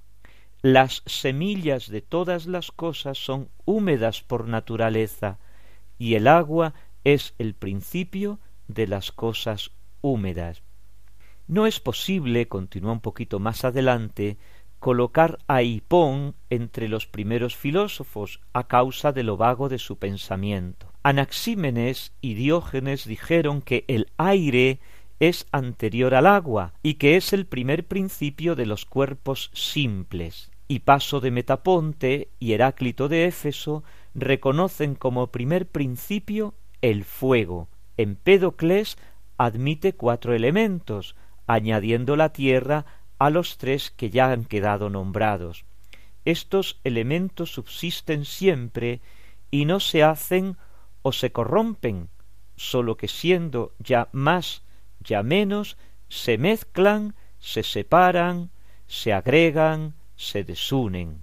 Las 0.63 1.03
semillas 1.07 1.89
de 1.89 2.01
todas 2.01 2.47
las 2.47 2.71
cosas 2.71 3.19
son 3.19 3.49
húmedas 3.65 4.23
por 4.23 4.49
naturaleza, 4.49 5.39
y 5.99 6.15
el 6.15 6.27
agua 6.27 6.75
es 7.05 7.35
el 7.39 7.55
principio 7.55 8.41
de 8.69 8.87
las 8.87 9.13
cosas 9.13 9.71
húmedas. 10.01 10.63
No 11.47 11.67
es 11.67 11.81
posible, 11.81 12.49
continúa 12.49 12.93
un 12.93 13.01
poquito 13.01 13.41
más 13.41 13.65
adelante, 13.65 14.39
colocar 14.81 15.39
a 15.47 15.63
Hipón 15.63 16.35
entre 16.49 16.89
los 16.89 17.07
primeros 17.07 17.55
filósofos 17.55 18.41
a 18.53 18.67
causa 18.67 19.13
de 19.13 19.23
lo 19.23 19.37
vago 19.37 19.69
de 19.69 19.79
su 19.79 19.97
pensamiento. 19.99 20.91
Anaxímenes 21.03 22.13
y 22.21 22.35
Diógenes 22.35 23.05
dijeron 23.05 23.63
que 23.63 23.85
el 23.89 24.09
aire 24.17 24.81
es 25.21 25.47
anterior 25.53 26.15
al 26.15 26.27
agua 26.27 26.73
y 26.83 26.95
que 26.95 27.17
es 27.17 27.33
el 27.33 27.47
primer 27.47 27.87
principio 27.87 28.57
de 28.57 28.67
los 28.67 28.87
cuerpos 28.87 29.51
simples. 29.53 30.51
Y 30.67 30.81
Paso 30.81 31.21
de 31.21 31.31
Metaponte 31.31 32.29
y 32.39 32.53
Heráclito 32.53 33.09
de 33.09 33.27
Éfeso 33.27 33.85
reconocen 34.15 34.95
como 34.95 35.27
primer 35.27 35.67
principio 35.67 36.55
el 36.81 37.05
fuego. 37.05 37.69
Empédocles 37.97 38.97
admite 39.37 39.95
cuatro 39.95 40.35
elementos, 40.35 41.17
añadiendo 41.47 42.17
la 42.17 42.33
tierra 42.33 42.87
a 43.21 43.29
los 43.29 43.59
tres 43.59 43.91
que 43.91 44.09
ya 44.11 44.33
han 44.33 44.47
quedado 44.47 44.89
nombrados. 44.89 45.65
Estos 46.25 46.81
elementos 46.85 47.53
subsisten 47.53 48.25
siempre 48.25 49.01
y 49.51 49.67
no 49.67 49.79
se 49.79 50.03
hacen 50.03 50.57
o 51.03 51.13
se 51.13 51.31
corrompen, 51.31 52.09
sólo 52.57 52.97
que 52.97 53.09
siendo 53.09 53.75
ya 53.79 54.09
más, 54.13 54.63
ya 55.01 55.23
menos, 55.23 55.77
se 56.09 56.39
mezclan, 56.39 57.15
se 57.39 57.63
separan, 57.63 58.51
se 58.87 59.13
agregan, 59.13 59.95
se 60.17 60.43
desunen. 60.43 61.23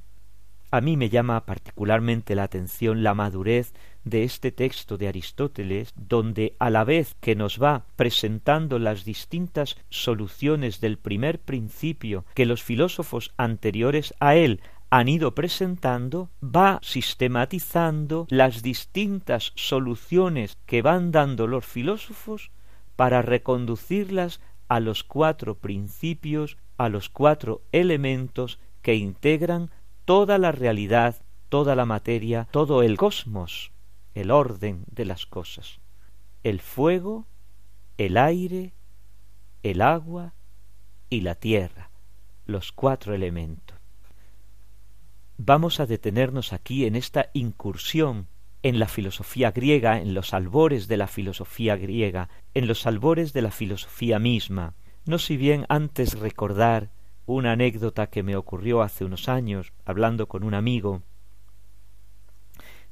A 0.69 0.81
mí 0.81 0.97
me 0.97 1.09
llama 1.09 1.45
particularmente 1.45 2.35
la 2.35 2.43
atención 2.43 3.01
la 3.01 3.15
madurez 3.15 3.73
de 4.09 4.23
este 4.23 4.51
texto 4.51 4.97
de 4.97 5.07
Aristóteles, 5.07 5.93
donde 5.95 6.55
a 6.59 6.69
la 6.69 6.83
vez 6.83 7.15
que 7.19 7.35
nos 7.35 7.61
va 7.61 7.85
presentando 7.95 8.79
las 8.79 9.05
distintas 9.05 9.77
soluciones 9.89 10.81
del 10.81 10.97
primer 10.97 11.39
principio 11.39 12.25
que 12.33 12.45
los 12.45 12.63
filósofos 12.63 13.33
anteriores 13.37 14.13
a 14.19 14.35
él 14.35 14.61
han 14.89 15.09
ido 15.09 15.35
presentando, 15.35 16.29
va 16.41 16.79
sistematizando 16.81 18.25
las 18.29 18.61
distintas 18.61 19.51
soluciones 19.55 20.57
que 20.65 20.81
van 20.81 21.11
dando 21.11 21.45
los 21.47 21.65
filósofos 21.65 22.51
para 22.95 23.21
reconducirlas 23.21 24.39
a 24.69 24.79
los 24.79 25.03
cuatro 25.03 25.55
principios, 25.55 26.57
a 26.77 26.89
los 26.89 27.09
cuatro 27.09 27.61
elementos 27.71 28.59
que 28.81 28.95
integran 28.95 29.71
toda 30.05 30.37
la 30.37 30.51
realidad, 30.51 31.15
toda 31.49 31.75
la 31.75 31.85
materia, 31.85 32.47
todo 32.51 32.81
el 32.81 32.97
cosmos, 32.97 33.71
el 34.17 34.31
orden 34.31 34.83
de 34.91 35.05
las 35.05 35.25
cosas. 35.25 35.79
El 36.43 36.59
fuego, 36.59 37.27
el 37.97 38.17
aire, 38.17 38.73
el 39.63 39.81
agua 39.81 40.33
y 41.09 41.21
la 41.21 41.35
tierra, 41.35 41.91
los 42.45 42.71
cuatro 42.71 43.13
elementos. 43.13 43.77
Vamos 45.37 45.79
a 45.79 45.85
detenernos 45.85 46.51
aquí 46.51 46.85
en 46.85 46.95
esta 46.95 47.29
incursión 47.33 48.27
en 48.63 48.79
la 48.79 48.87
filosofía 48.87 49.51
griega, 49.51 50.01
en 50.01 50.15
los 50.15 50.33
albores 50.33 50.87
de 50.87 50.97
la 50.97 51.07
filosofía 51.07 51.77
griega, 51.77 52.29
en 52.55 52.67
los 52.67 52.87
albores 52.87 53.33
de 53.33 53.43
la 53.43 53.51
filosofía 53.51 54.17
misma, 54.17 54.73
no 55.05 55.19
si 55.19 55.37
bien 55.37 55.65
antes 55.69 56.19
recordar 56.19 56.89
una 57.27 57.51
anécdota 57.51 58.07
que 58.07 58.23
me 58.23 58.35
ocurrió 58.35 58.81
hace 58.81 59.05
unos 59.05 59.29
años 59.29 59.73
hablando 59.85 60.27
con 60.27 60.43
un 60.43 60.53
amigo 60.53 61.03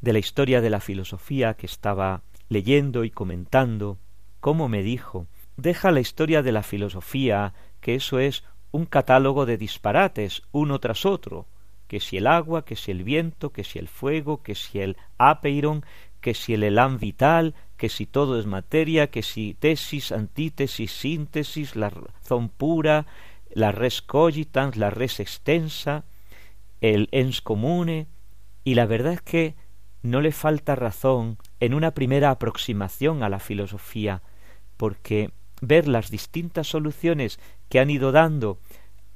de 0.05 0.13
la 0.13 0.19
historia 0.19 0.61
de 0.61 0.69
la 0.69 0.81
filosofía 0.81 1.55
que 1.55 1.65
estaba 1.65 2.21
leyendo 2.47 3.03
y 3.03 3.09
comentando, 3.09 3.97
cómo 4.39 4.69
me 4.69 4.83
dijo 4.83 5.25
deja 5.57 5.91
la 5.91 5.99
historia 5.99 6.43
de 6.43 6.51
la 6.51 6.61
filosofía, 6.61 7.53
que 7.81 7.95
eso 7.95 8.19
es 8.19 8.43
un 8.71 8.85
catálogo 8.85 9.47
de 9.47 9.57
disparates 9.57 10.43
uno 10.51 10.79
tras 10.79 11.07
otro, 11.07 11.47
que 11.87 11.99
si 11.99 12.17
el 12.17 12.27
agua, 12.27 12.65
que 12.65 12.75
si 12.75 12.91
el 12.91 13.03
viento, 13.03 13.51
que 13.51 13.63
si 13.63 13.79
el 13.79 13.87
fuego, 13.87 14.43
que 14.43 14.53
si 14.53 14.79
el 14.79 14.95
apeiron, 15.17 15.83
que 16.21 16.35
si 16.35 16.53
el 16.53 16.61
elán 16.61 16.99
vital, 16.99 17.55
que 17.77 17.89
si 17.89 18.05
todo 18.05 18.39
es 18.39 18.45
materia, 18.45 19.09
que 19.09 19.23
si 19.23 19.55
tesis, 19.55 20.11
antítesis, 20.11 20.91
síntesis, 20.91 21.75
la 21.75 21.89
razón 21.89 22.49
pura, 22.49 23.07
la 23.49 23.71
res 23.71 24.03
cogitans, 24.03 24.77
la 24.77 24.91
res 24.91 25.19
extensa, 25.19 26.05
el 26.79 27.07
ens 27.11 27.41
comune, 27.41 28.07
y 28.63 28.75
la 28.75 28.85
verdad 28.85 29.13
es 29.13 29.21
que 29.21 29.55
no 30.05 30.21
le 30.21 30.31
falta 30.31 30.75
razón 30.75 31.39
en 31.59 31.73
una 31.73 31.91
primera 31.91 32.29
aproximación 32.29 33.23
a 33.23 33.29
la 33.29 33.39
filosofía, 33.39 34.21
porque 34.77 35.31
ver 35.61 35.87
las 35.87 36.11
distintas 36.11 36.67
soluciones 36.67 37.39
que 37.69 37.79
han 37.79 37.89
ido 37.89 38.11
dando 38.11 38.59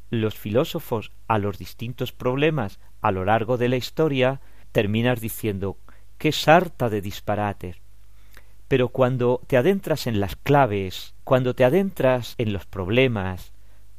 los 0.10 0.34
filósofos 0.34 1.12
a 1.28 1.38
los 1.38 1.60
distintos 1.60 2.12
problemas 2.12 2.80
a 3.02 3.12
lo 3.12 3.24
largo 3.24 3.58
de 3.58 3.70
la 3.70 3.76
historia, 3.76 4.42
terminas 4.72 5.22
diciendo 5.22 5.78
qué 6.18 6.32
sarta 6.32 6.90
de 6.90 7.02
disparates. 7.02 7.78
Pero 8.68 8.90
cuando 8.90 9.42
te 9.46 9.58
adentras 9.58 10.08
en 10.08 10.20
las 10.20 10.36
claves, 10.38 11.14
cuando 11.24 11.54
te 11.54 11.66
adentras 11.66 12.34
en 12.40 12.52
los 12.52 12.66
problemas, 12.66 13.54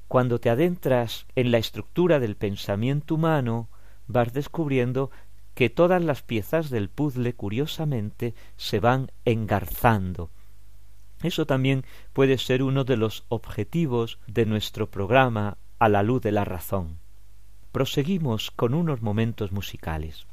cuando 0.08 0.40
te 0.40 0.50
adentras 0.50 1.26
en 1.36 1.52
la 1.52 1.58
estructura 1.58 2.18
del 2.18 2.34
pensamiento 2.34 3.14
humano, 3.14 3.68
vas 4.08 4.32
descubriendo 4.32 5.12
que 5.54 5.70
todas 5.70 6.02
las 6.02 6.22
piezas 6.22 6.70
del 6.70 6.88
puzzle 6.88 7.34
curiosamente 7.34 8.34
se 8.56 8.80
van 8.80 9.10
engarzando. 9.24 10.30
Eso 11.22 11.46
también 11.46 11.84
puede 12.12 12.38
ser 12.38 12.62
uno 12.62 12.84
de 12.84 12.96
los 12.96 13.24
objetivos 13.28 14.18
de 14.26 14.46
nuestro 14.46 14.90
programa 14.90 15.58
a 15.78 15.88
la 15.88 16.02
luz 16.02 16.22
de 16.22 16.32
la 16.32 16.44
razón. 16.44 16.98
Proseguimos 17.72 18.50
con 18.50 18.74
unos 18.74 19.02
momentos 19.02 19.52
musicales. 19.52 20.26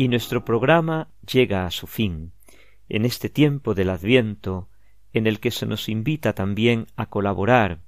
Y 0.00 0.08
nuestro 0.08 0.46
programa 0.46 1.10
llega 1.30 1.66
a 1.66 1.70
su 1.70 1.86
fin, 1.86 2.32
en 2.88 3.04
este 3.04 3.28
tiempo 3.28 3.74
del 3.74 3.90
Adviento, 3.90 4.70
en 5.12 5.26
el 5.26 5.40
que 5.40 5.50
se 5.50 5.66
nos 5.66 5.90
invita 5.90 6.32
también 6.32 6.86
a 6.96 7.10
colaborar 7.10 7.82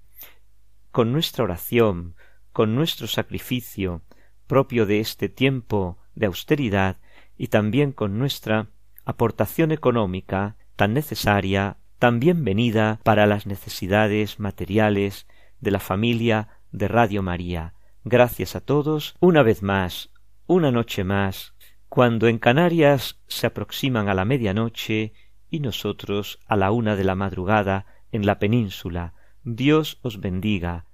con 0.90 1.10
nuestra 1.10 1.44
oración, 1.44 2.14
con 2.52 2.74
nuestro 2.74 3.06
sacrificio 3.06 4.02
propio 4.46 4.84
de 4.84 5.00
este 5.00 5.30
tiempo 5.30 5.96
de 6.14 6.26
austeridad 6.26 6.98
y 7.38 7.46
también 7.46 7.92
con 7.92 8.18
nuestra 8.18 8.68
aportación 9.06 9.72
económica 9.72 10.56
tan 10.76 10.92
necesaria, 10.92 11.78
tan 11.98 12.20
bienvenida 12.20 13.00
para 13.04 13.24
las 13.24 13.46
necesidades 13.46 14.38
materiales 14.38 15.26
de 15.60 15.70
la 15.70 15.80
familia 15.80 16.60
de 16.72 16.88
Radio 16.88 17.22
María. 17.22 17.72
Gracias 18.04 18.54
a 18.54 18.60
todos, 18.60 19.16
una 19.18 19.42
vez 19.42 19.62
más, 19.62 20.10
una 20.46 20.70
noche 20.70 21.04
más, 21.04 21.54
cuando 21.92 22.26
en 22.26 22.38
Canarias 22.38 23.20
se 23.26 23.46
aproximan 23.46 24.08
a 24.08 24.14
la 24.14 24.24
medianoche 24.24 25.12
y 25.50 25.60
nosotros 25.60 26.38
a 26.46 26.56
la 26.56 26.70
una 26.70 26.96
de 26.96 27.04
la 27.04 27.14
madrugada 27.14 27.84
en 28.12 28.24
la 28.24 28.38
península. 28.38 29.12
Dios 29.44 29.98
os 30.00 30.18
bendiga. 30.18 30.86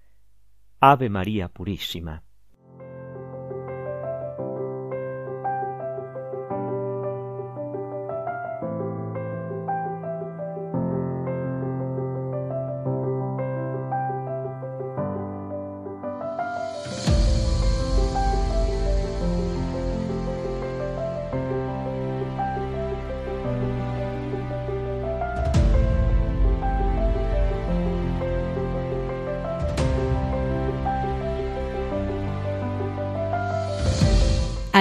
Ave 0.81 1.09
María 1.09 1.51
Purísima. 1.51 2.25